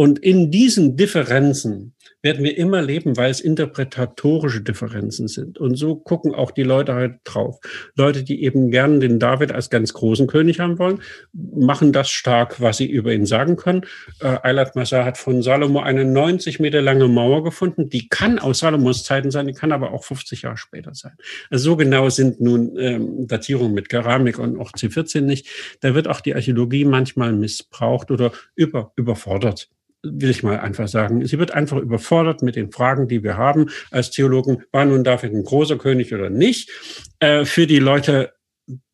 Und 0.00 0.18
in 0.18 0.50
diesen 0.50 0.96
Differenzen 0.96 1.92
werden 2.22 2.42
wir 2.42 2.56
immer 2.56 2.80
leben, 2.80 3.18
weil 3.18 3.30
es 3.30 3.38
interpretatorische 3.38 4.62
Differenzen 4.62 5.28
sind. 5.28 5.58
Und 5.58 5.76
so 5.76 5.94
gucken 5.94 6.34
auch 6.34 6.52
die 6.52 6.62
Leute 6.62 6.94
halt 6.94 7.18
drauf. 7.24 7.58
Leute, 7.96 8.22
die 8.22 8.42
eben 8.42 8.70
gern 8.70 9.00
den 9.00 9.18
David 9.18 9.52
als 9.52 9.68
ganz 9.68 9.92
großen 9.92 10.26
König 10.26 10.58
haben 10.58 10.78
wollen, 10.78 11.02
machen 11.34 11.92
das 11.92 12.08
stark, 12.08 12.62
was 12.62 12.78
sie 12.78 12.90
über 12.90 13.12
ihn 13.12 13.26
sagen 13.26 13.56
können. 13.56 13.82
Äh, 14.20 14.38
Eilat 14.42 14.74
Massar 14.74 15.04
hat 15.04 15.18
von 15.18 15.42
Salomo 15.42 15.80
eine 15.80 16.06
90 16.06 16.60
Meter 16.60 16.80
lange 16.80 17.06
Mauer 17.06 17.44
gefunden. 17.44 17.90
Die 17.90 18.08
kann 18.08 18.38
aus 18.38 18.60
Salomos 18.60 19.04
Zeiten 19.04 19.30
sein, 19.30 19.48
die 19.48 19.52
kann 19.52 19.70
aber 19.70 19.92
auch 19.92 20.04
50 20.04 20.40
Jahre 20.40 20.56
später 20.56 20.94
sein. 20.94 21.12
Also 21.50 21.72
so 21.72 21.76
genau 21.76 22.08
sind 22.08 22.40
nun 22.40 22.74
ähm, 22.78 23.26
Datierungen 23.26 23.74
mit 23.74 23.90
Keramik 23.90 24.38
und 24.38 24.58
auch 24.58 24.72
C14 24.72 25.20
nicht. 25.20 25.46
Da 25.82 25.94
wird 25.94 26.08
auch 26.08 26.22
die 26.22 26.34
Archäologie 26.34 26.86
manchmal 26.86 27.34
missbraucht 27.34 28.10
oder 28.10 28.32
über, 28.54 28.94
überfordert 28.96 29.68
will 30.02 30.30
ich 30.30 30.42
mal 30.42 30.60
einfach 30.60 30.88
sagen. 30.88 31.24
Sie 31.26 31.38
wird 31.38 31.52
einfach 31.52 31.76
überfordert 31.76 32.42
mit 32.42 32.56
den 32.56 32.72
Fragen, 32.72 33.08
die 33.08 33.22
wir 33.22 33.36
haben 33.36 33.70
als 33.90 34.10
Theologen. 34.10 34.64
War 34.72 34.84
nun 34.84 35.04
David 35.04 35.32
ein 35.32 35.44
großer 35.44 35.78
König 35.78 36.14
oder 36.14 36.30
nicht? 36.30 36.70
Äh, 37.18 37.44
für 37.44 37.66
die 37.66 37.78
Leute 37.78 38.32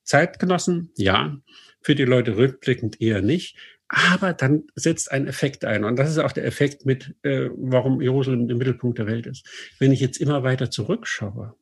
Zeitgenossen, 0.02 0.92
ja. 0.96 1.36
Für 1.80 1.94
die 1.94 2.04
Leute 2.04 2.36
rückblickend 2.36 3.00
eher 3.00 3.22
nicht. 3.22 3.56
Aber 3.88 4.32
dann 4.32 4.64
setzt 4.74 5.12
ein 5.12 5.28
Effekt 5.28 5.64
ein. 5.64 5.84
Und 5.84 5.96
das 5.96 6.10
ist 6.10 6.18
auch 6.18 6.32
der 6.32 6.44
Effekt 6.44 6.86
mit, 6.86 7.14
äh, 7.22 7.50
warum 7.56 8.00
Jerusalem 8.00 8.48
im 8.50 8.58
Mittelpunkt 8.58 8.98
der 8.98 9.06
Welt 9.06 9.26
ist. 9.26 9.46
Wenn 9.78 9.92
ich 9.92 10.00
jetzt 10.00 10.18
immer 10.18 10.42
weiter 10.42 10.70
zurückschaue, 10.70 11.54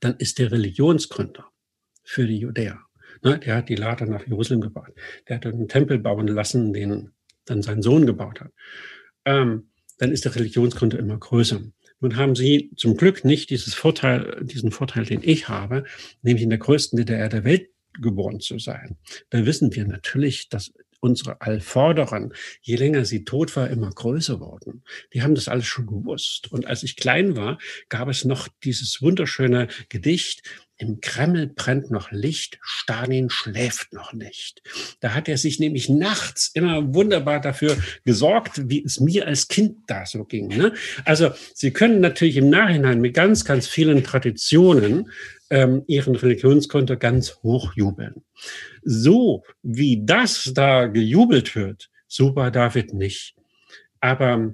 dann 0.00 0.16
ist 0.18 0.38
der 0.38 0.52
Religionsgründer 0.52 1.46
für 2.04 2.26
die 2.26 2.38
Judäer. 2.38 2.80
Ne, 3.22 3.38
der 3.38 3.56
hat 3.56 3.68
die 3.68 3.76
Lader 3.76 4.06
nach 4.06 4.26
Jerusalem 4.26 4.60
gebracht. 4.60 4.92
Der 5.28 5.36
hat 5.36 5.46
einen 5.46 5.68
Tempel 5.68 5.98
bauen 5.98 6.28
lassen, 6.28 6.72
den 6.72 7.10
dann 7.44 7.62
sein 7.62 7.82
Sohn 7.82 8.06
gebaut 8.06 8.40
hat, 8.40 8.52
ähm, 9.24 9.70
dann 9.98 10.12
ist 10.12 10.24
der 10.24 10.34
Religionsgrund 10.34 10.94
immer 10.94 11.18
größer. 11.18 11.60
Nun 12.00 12.16
haben 12.16 12.34
Sie 12.34 12.72
zum 12.76 12.96
Glück 12.96 13.24
nicht 13.24 13.50
dieses 13.50 13.74
Vorteil, 13.74 14.40
diesen 14.42 14.72
Vorteil, 14.72 15.04
den 15.04 15.20
ich 15.22 15.48
habe, 15.48 15.84
nämlich 16.22 16.42
in 16.42 16.50
der 16.50 16.58
größten 16.58 16.96
DDR 16.96 17.28
der 17.28 17.44
Welt 17.44 17.68
geboren 18.00 18.40
zu 18.40 18.58
sein. 18.58 18.96
Da 19.30 19.46
wissen 19.46 19.74
wir 19.74 19.86
natürlich, 19.86 20.48
dass 20.48 20.72
unsere 21.02 21.40
Allvorderen, 21.40 22.32
je 22.62 22.76
länger 22.76 23.04
sie 23.04 23.24
tot 23.24 23.54
war, 23.56 23.68
immer 23.68 23.90
größer 23.90 24.40
wurden. 24.40 24.84
Die 25.12 25.22
haben 25.22 25.34
das 25.34 25.48
alles 25.48 25.66
schon 25.66 25.86
gewusst. 25.86 26.50
Und 26.52 26.66
als 26.66 26.84
ich 26.84 26.96
klein 26.96 27.36
war, 27.36 27.58
gab 27.88 28.08
es 28.08 28.24
noch 28.24 28.48
dieses 28.62 29.02
wunderschöne 29.02 29.68
Gedicht, 29.88 30.42
im 30.82 31.00
Kreml 31.00 31.46
brennt 31.46 31.90
noch 31.92 32.10
Licht, 32.10 32.58
Stalin 32.60 33.30
schläft 33.30 33.92
noch 33.92 34.12
nicht. 34.12 34.62
Da 35.00 35.14
hat 35.14 35.28
er 35.28 35.38
sich 35.38 35.60
nämlich 35.60 35.88
nachts 35.88 36.50
immer 36.52 36.92
wunderbar 36.92 37.40
dafür 37.40 37.76
gesorgt, 38.04 38.68
wie 38.68 38.84
es 38.84 38.98
mir 38.98 39.26
als 39.26 39.46
Kind 39.46 39.78
da 39.86 40.04
so 40.04 40.24
ging. 40.24 40.48
Ne? 40.48 40.72
Also 41.04 41.30
Sie 41.54 41.70
können 41.70 42.00
natürlich 42.00 42.36
im 42.36 42.50
Nachhinein 42.50 43.00
mit 43.00 43.14
ganz, 43.14 43.44
ganz 43.44 43.68
vielen 43.68 44.02
Traditionen 44.02 45.10
ähm, 45.50 45.84
Ihren 45.86 46.16
Religionskonto 46.16 46.98
ganz 46.98 47.36
hoch 47.44 47.74
jubeln. 47.76 48.24
So 48.82 49.44
wie 49.62 50.04
das 50.04 50.50
da 50.52 50.88
gejubelt 50.88 51.54
wird, 51.54 51.90
so 52.08 52.34
war 52.34 52.50
David 52.50 52.92
nicht. 52.92 53.36
Aber 54.00 54.52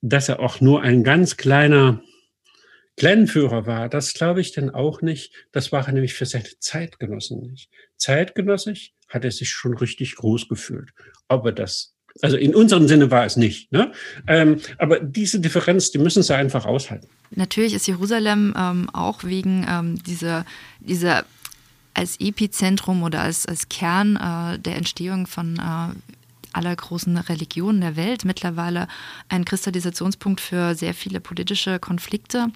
dass 0.00 0.28
er 0.28 0.38
auch 0.38 0.60
nur 0.60 0.82
ein 0.82 1.02
ganz 1.02 1.36
kleiner 1.36 2.00
Kleinführer 2.96 3.66
war, 3.66 3.88
das 3.88 4.14
glaube 4.14 4.40
ich 4.40 4.52
dann 4.52 4.70
auch 4.70 5.02
nicht. 5.02 5.32
Das 5.52 5.70
war 5.72 5.86
er 5.86 5.92
nämlich 5.92 6.14
für 6.14 6.26
seine 6.26 6.48
Zeitgenossen 6.58 7.40
nicht. 7.40 7.70
Zeitgenössisch 7.96 8.92
hat 9.08 9.24
er 9.24 9.30
sich 9.30 9.50
schon 9.50 9.76
richtig 9.76 10.16
groß 10.16 10.48
gefühlt. 10.48 10.90
Aber 11.28 11.52
das, 11.52 11.94
also 12.22 12.36
in 12.36 12.54
unserem 12.54 12.88
Sinne 12.88 13.10
war 13.10 13.26
es 13.26 13.36
nicht. 13.36 13.70
Ne? 13.70 13.92
Ähm, 14.26 14.60
aber 14.78 15.00
diese 15.00 15.40
Differenz, 15.40 15.90
die 15.90 15.98
müssen 15.98 16.22
sie 16.22 16.34
einfach 16.34 16.64
aushalten. 16.64 17.08
Natürlich 17.30 17.74
ist 17.74 17.86
Jerusalem 17.86 18.54
ähm, 18.56 18.88
auch 18.92 19.24
wegen 19.24 19.66
ähm, 19.68 20.02
dieser, 20.02 20.46
dieser 20.80 21.24
als 21.92 22.20
Epizentrum 22.20 23.02
oder 23.02 23.22
als, 23.22 23.46
als 23.46 23.68
Kern 23.68 24.16
äh, 24.16 24.58
der 24.58 24.76
Entstehung 24.76 25.26
von 25.26 25.56
äh, 25.56 26.15
aller 26.56 26.74
großen 26.74 27.16
Religionen 27.16 27.80
der 27.80 27.96
Welt 27.96 28.24
mittlerweile 28.24 28.88
ein 29.28 29.44
Kristallisationspunkt 29.44 30.40
für 30.40 30.74
sehr 30.74 30.94
viele 30.94 31.20
politische 31.20 31.78
Konflikte. 31.78 32.48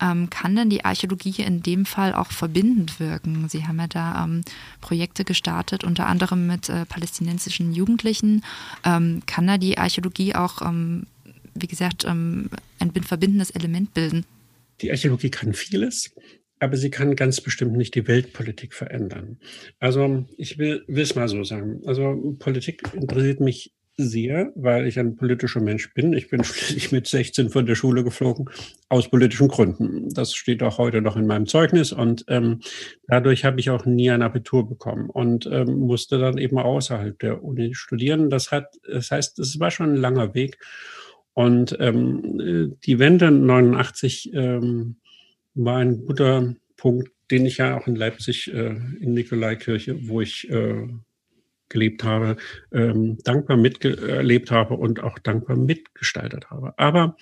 Ähm, 0.00 0.30
kann 0.30 0.56
denn 0.56 0.70
die 0.70 0.84
Archäologie 0.84 1.42
in 1.42 1.62
dem 1.62 1.84
Fall 1.84 2.14
auch 2.14 2.30
verbindend 2.32 3.00
wirken? 3.00 3.48
Sie 3.48 3.66
haben 3.66 3.78
ja 3.78 3.86
da 3.86 4.24
ähm, 4.24 4.42
Projekte 4.80 5.24
gestartet, 5.24 5.84
unter 5.84 6.06
anderem 6.06 6.46
mit 6.46 6.68
äh, 6.68 6.86
palästinensischen 6.86 7.72
Jugendlichen. 7.72 8.42
Ähm, 8.84 9.22
kann 9.26 9.46
da 9.46 9.58
die 9.58 9.76
Archäologie 9.76 10.34
auch, 10.34 10.62
ähm, 10.62 11.06
wie 11.54 11.66
gesagt, 11.66 12.04
ähm, 12.04 12.48
ein 12.78 12.92
verbindendes 12.92 13.50
Element 13.50 13.92
bilden? 13.92 14.24
Die 14.80 14.90
Archäologie 14.90 15.30
kann 15.30 15.52
vieles 15.52 16.10
aber 16.60 16.76
sie 16.76 16.90
kann 16.90 17.16
ganz 17.16 17.40
bestimmt 17.40 17.76
nicht 17.76 17.94
die 17.94 18.06
Weltpolitik 18.06 18.74
verändern. 18.74 19.38
Also 19.78 20.26
ich 20.36 20.58
will, 20.58 20.84
es 20.88 21.14
mal 21.14 21.28
so 21.28 21.42
sagen. 21.42 21.80
Also 21.86 22.36
Politik 22.38 22.82
interessiert 22.94 23.40
mich 23.40 23.72
sehr, 23.96 24.52
weil 24.54 24.86
ich 24.86 24.98
ein 24.98 25.16
politischer 25.16 25.60
Mensch 25.60 25.92
bin. 25.94 26.12
Ich 26.12 26.28
bin 26.28 26.44
schließlich 26.44 26.92
mit 26.92 27.06
16 27.06 27.50
von 27.50 27.66
der 27.66 27.74
Schule 27.74 28.04
geflogen, 28.04 28.48
aus 28.88 29.08
politischen 29.08 29.48
Gründen. 29.48 30.12
Das 30.12 30.34
steht 30.34 30.62
auch 30.62 30.78
heute 30.78 31.00
noch 31.00 31.16
in 31.16 31.26
meinem 31.26 31.46
Zeugnis 31.46 31.92
und 31.92 32.24
ähm, 32.28 32.60
dadurch 33.06 33.44
habe 33.44 33.60
ich 33.60 33.70
auch 33.70 33.86
nie 33.86 34.10
ein 34.10 34.22
Abitur 34.22 34.68
bekommen 34.68 35.10
und 35.10 35.48
ähm, 35.50 35.78
musste 35.80 36.18
dann 36.18 36.38
eben 36.38 36.58
außerhalb 36.58 37.18
der 37.18 37.42
Uni 37.42 37.74
studieren. 37.74 38.30
Das 38.30 38.50
hat, 38.50 38.66
das 38.90 39.10
heißt, 39.10 39.38
es 39.38 39.58
war 39.60 39.70
schon 39.70 39.94
ein 39.94 40.00
langer 40.00 40.34
Weg. 40.34 40.58
Und 41.32 41.76
ähm, 41.80 42.76
die 42.84 42.98
Wende 42.98 43.30
89 43.30 44.32
ähm, 44.34 44.96
war 45.54 45.78
ein 45.78 46.06
guter 46.06 46.54
Punkt, 46.76 47.10
den 47.30 47.46
ich 47.46 47.58
ja 47.58 47.76
auch 47.76 47.86
in 47.86 47.96
Leipzig 47.96 48.52
äh, 48.52 48.76
in 49.00 49.14
Nikolaikirche, 49.14 50.08
wo 50.08 50.20
ich 50.20 50.48
äh, 50.50 50.88
gelebt 51.68 52.04
habe, 52.04 52.36
ähm, 52.72 53.18
dankbar 53.24 53.56
miterlebt 53.56 54.50
habe 54.50 54.74
und 54.74 55.02
auch 55.02 55.18
dankbar 55.18 55.56
mitgestaltet 55.56 56.50
habe. 56.50 56.74
Aber 56.76 57.16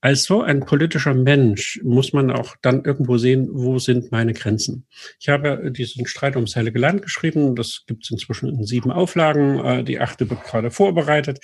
als 0.00 0.24
so 0.24 0.42
ein 0.42 0.60
politischer 0.60 1.14
Mensch 1.14 1.80
muss 1.84 2.12
man 2.12 2.32
auch 2.32 2.56
dann 2.60 2.84
irgendwo 2.84 3.18
sehen, 3.18 3.48
wo 3.52 3.78
sind 3.78 4.10
meine 4.10 4.32
Grenzen. 4.32 4.86
Ich 5.20 5.28
habe 5.28 5.70
diesen 5.70 6.06
Streit 6.06 6.34
ums 6.34 6.56
Heilige 6.56 6.80
Land 6.80 7.02
geschrieben. 7.02 7.54
Das 7.54 7.84
gibt 7.86 8.04
es 8.04 8.10
inzwischen 8.10 8.48
in 8.48 8.64
sieben 8.64 8.90
Auflagen. 8.90 9.64
Äh, 9.64 9.84
die 9.84 10.00
achte 10.00 10.28
wird 10.28 10.42
gerade 10.42 10.72
vorbereitet. 10.72 11.38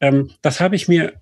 Ähm, 0.00 0.30
das 0.42 0.60
habe 0.60 0.74
ich 0.74 0.88
mir 0.88 1.20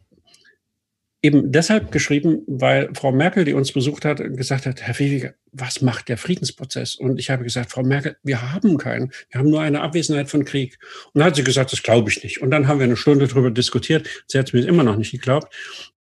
eben 1.21 1.51
deshalb 1.51 1.91
geschrieben, 1.91 2.43
weil 2.47 2.91
Frau 2.95 3.11
Merkel, 3.11 3.45
die 3.45 3.55
uns 3.55 3.73
besucht 3.73 4.05
hat, 4.05 4.19
gesagt 4.37 4.67
hat, 4.67 4.83
Herr 4.83 4.99
Wewiger, 4.99 5.35
was 5.53 5.83
macht 5.83 6.09
der 6.09 6.17
Friedensprozess? 6.17 6.95
Und 6.95 7.19
ich 7.19 7.31
habe 7.31 7.43
gesagt, 7.43 7.73
Frau 7.73 7.83
Merkel, 7.83 8.17
wir 8.23 8.53
haben 8.53 8.79
keinen. 8.79 9.13
Wir 9.31 9.41
haben 9.41 9.51
nur 9.51 9.61
eine 9.61 9.81
Abwesenheit 9.81 10.29
von 10.29 10.45
Krieg. 10.45 10.79
Und 11.13 11.21
dann 11.21 11.29
hat 11.29 11.37
sie 11.37 11.45
gesagt, 11.45 11.73
das 11.73 11.83
glaube 11.83 12.11
ich 12.11 12.23
nicht. 12.23 12.41
Und 12.41 12.51
dann 12.51 12.69
haben 12.69 12.79
wir 12.79 12.85
eine 12.85 12.97
Stunde 12.97 13.27
darüber 13.27 13.51
diskutiert. 13.51 14.09
Sie 14.27 14.39
hat 14.39 14.49
es 14.49 14.53
mir 14.53 14.67
immer 14.67 14.85
noch 14.85 14.97
nicht 14.97 15.11
geglaubt. 15.11 15.53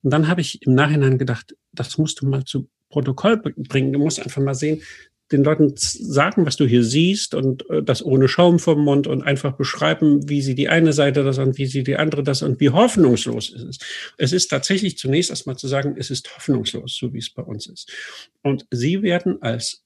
Und 0.03 0.11
dann 0.11 0.29
habe 0.29 0.41
ich 0.41 0.63
im 0.63 0.75
Nachhinein 0.75 1.19
gedacht, 1.19 1.55
das 1.73 1.99
musst 1.99 2.21
du 2.21 2.27
mal 2.27 2.45
zu 2.45 2.69
Protokoll 2.89 3.37
bringen. 3.39 3.93
Du 3.93 3.99
musst 3.99 4.21
einfach 4.21 4.43
mal 4.43 4.55
sehen, 4.55 4.83
den 5.33 5.45
Leuten 5.45 5.73
sagen, 5.77 6.47
was 6.47 6.57
du 6.57 6.67
hier 6.67 6.85
siehst 6.85 7.35
und 7.35 7.69
äh, 7.71 7.83
das 7.83 8.05
ohne 8.05 8.29
Schaum 8.29 8.59
vom 8.59 8.85
Mund 8.85 9.07
und 9.07 9.23
einfach 9.23 9.53
beschreiben, 9.53 10.29
wie 10.29 10.43
sie 10.43 10.55
die 10.55 10.69
eine 10.69 10.93
Seite 10.93 11.25
das 11.25 11.39
und 11.39 11.59
wie 11.59 11.67
sie 11.67 11.83
die 11.83 11.97
andere 11.97 12.23
das 12.23 12.43
und 12.43 12.61
wie 12.61 12.71
hoffnungslos 12.71 13.51
ist 13.51 13.63
es. 13.63 13.79
Es 14.19 14.33
ist 14.33 14.49
tatsächlich 14.49 14.99
zunächst 14.99 15.31
erstmal 15.31 15.57
zu 15.57 15.69
sagen, 15.69 15.97
es 15.99 16.11
ist 16.11 16.35
hoffnungslos, 16.37 16.97
so 16.97 17.13
wie 17.13 17.19
es 17.19 17.31
bei 17.31 17.43
uns 17.43 17.67
ist. 17.67 17.91
Und 18.43 18.67
sie 18.71 19.03
werden 19.03 19.41
als 19.43 19.83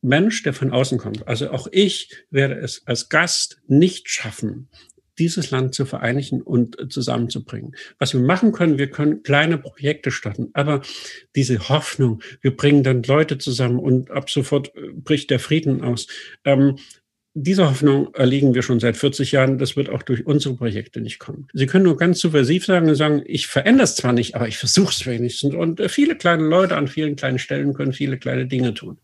Mensch, 0.00 0.42
der 0.42 0.52
von 0.52 0.70
außen 0.70 0.98
kommt, 0.98 1.26
also 1.26 1.50
auch 1.50 1.66
ich 1.72 2.10
werde 2.30 2.56
es 2.56 2.82
als 2.86 3.08
Gast 3.08 3.62
nicht 3.66 4.08
schaffen, 4.10 4.68
dieses 5.18 5.50
Land 5.50 5.74
zu 5.74 5.84
vereinigen 5.86 6.42
und 6.42 6.78
äh, 6.78 6.88
zusammenzubringen. 6.88 7.74
Was 7.98 8.14
wir 8.14 8.20
machen 8.20 8.52
können, 8.52 8.78
wir 8.78 8.90
können 8.90 9.22
kleine 9.22 9.58
Projekte 9.58 10.10
starten, 10.10 10.50
aber 10.52 10.82
diese 11.36 11.68
Hoffnung, 11.68 12.22
wir 12.40 12.56
bringen 12.56 12.82
dann 12.82 13.02
Leute 13.02 13.38
zusammen 13.38 13.78
und 13.78 14.10
ab 14.10 14.30
sofort 14.30 14.74
äh, 14.76 14.92
bricht 14.92 15.30
der 15.30 15.40
Frieden 15.40 15.82
aus. 15.82 16.06
Ähm, 16.44 16.76
diese 17.36 17.68
Hoffnung 17.68 18.14
erliegen 18.14 18.54
wir 18.54 18.62
schon 18.62 18.78
seit 18.78 18.96
40 18.96 19.32
Jahren. 19.32 19.58
Das 19.58 19.76
wird 19.76 19.90
auch 19.90 20.04
durch 20.04 20.24
unsere 20.24 20.54
Projekte 20.54 21.00
nicht 21.00 21.18
kommen. 21.18 21.48
Sie 21.52 21.66
können 21.66 21.84
nur 21.84 21.96
ganz 21.96 22.20
subversiv 22.20 22.64
sagen 22.64 22.88
und 22.88 22.94
sagen, 22.94 23.22
ich 23.26 23.48
verändere 23.48 23.84
es 23.84 23.96
zwar 23.96 24.12
nicht, 24.12 24.36
aber 24.36 24.46
ich 24.46 24.56
versuche 24.56 24.92
es 24.92 25.04
wenigstens. 25.04 25.52
Und 25.54 25.80
äh, 25.80 25.88
viele 25.88 26.16
kleine 26.16 26.44
Leute 26.44 26.76
an 26.76 26.86
vielen 26.86 27.16
kleinen 27.16 27.40
Stellen 27.40 27.74
können 27.74 27.92
viele 27.92 28.18
kleine 28.18 28.46
Dinge 28.46 28.72
tun. 28.74 28.98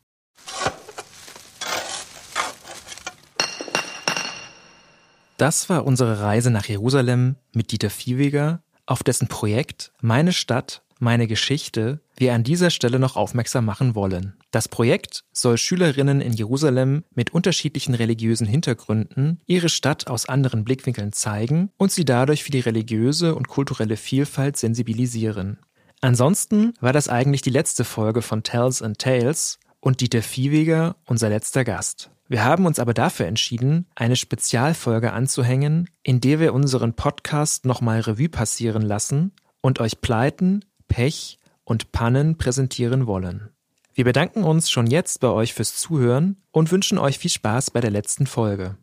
Das 5.41 5.71
war 5.71 5.87
unsere 5.87 6.21
Reise 6.21 6.51
nach 6.51 6.67
Jerusalem 6.67 7.37
mit 7.55 7.73
Dieter 7.73 7.89
Viehweger, 7.89 8.63
auf 8.85 9.03
dessen 9.03 9.27
Projekt 9.27 9.91
Meine 10.03 10.35
Stadt, 10.35 10.83
meine 10.99 11.27
Geschichte 11.27 12.03
wir 12.19 12.35
an 12.35 12.45
dieser 12.45 12.69
Stelle 12.69 12.99
noch 12.99 13.17
aufmerksam 13.17 13.65
machen 13.65 13.95
wollen. 13.95 14.35
Das 14.51 14.69
Projekt 14.69 15.25
soll 15.33 15.57
Schülerinnen 15.57 16.21
in 16.21 16.35
Jerusalem 16.35 17.05
mit 17.15 17.33
unterschiedlichen 17.33 17.95
religiösen 17.95 18.47
Hintergründen 18.47 19.41
ihre 19.47 19.71
Stadt 19.71 20.09
aus 20.09 20.29
anderen 20.29 20.63
Blickwinkeln 20.63 21.15
zeigen 21.15 21.71
und 21.79 21.91
sie 21.91 22.05
dadurch 22.05 22.45
für 22.45 22.51
die 22.53 22.61
religiöse 22.61 23.35
und 23.35 23.49
kulturelle 23.49 23.97
Vielfalt 23.97 24.59
sensibilisieren. 24.59 25.57
Ansonsten 26.03 26.75
war 26.83 26.93
das 26.93 27.09
eigentlich 27.09 27.41
die 27.41 27.49
letzte 27.49 27.85
Folge 27.85 28.21
von 28.21 28.43
Tells 28.43 28.83
and 28.83 28.99
Tales 28.99 29.59
und 29.81 30.03
Dieter 30.03 30.21
Viehweger 30.21 30.97
unser 31.07 31.31
letzter 31.31 31.65
Gast. 31.65 32.11
Wir 32.31 32.45
haben 32.45 32.65
uns 32.65 32.79
aber 32.79 32.95
dafür 32.95 33.27
entschieden, 33.27 33.87
eine 33.97 34.15
Spezialfolge 34.15 35.13
anzuhängen, 35.13 35.91
in 36.05 36.21
der 36.21 36.39
wir 36.39 36.55
unseren 36.55 36.95
Podcast 36.95 37.65
nochmal 37.65 37.99
Revue 37.99 38.29
passieren 38.29 38.83
lassen 38.83 39.33
und 39.61 39.81
euch 39.81 40.01
Pleiten, 40.01 40.65
Pech 40.87 41.41
und 41.65 41.91
Pannen 41.91 42.39
präsentieren 42.39 43.09
wollen. 43.09 43.49
Wir 43.95 44.05
bedanken 44.05 44.45
uns 44.45 44.71
schon 44.71 44.87
jetzt 44.87 45.19
bei 45.19 45.27
euch 45.27 45.55
fürs 45.55 45.77
Zuhören 45.77 46.37
und 46.53 46.71
wünschen 46.71 46.99
euch 46.99 47.19
viel 47.19 47.33
Spaß 47.33 47.73
bei 47.73 47.81
der 47.81 47.91
letzten 47.91 48.29
Folge. 48.29 48.77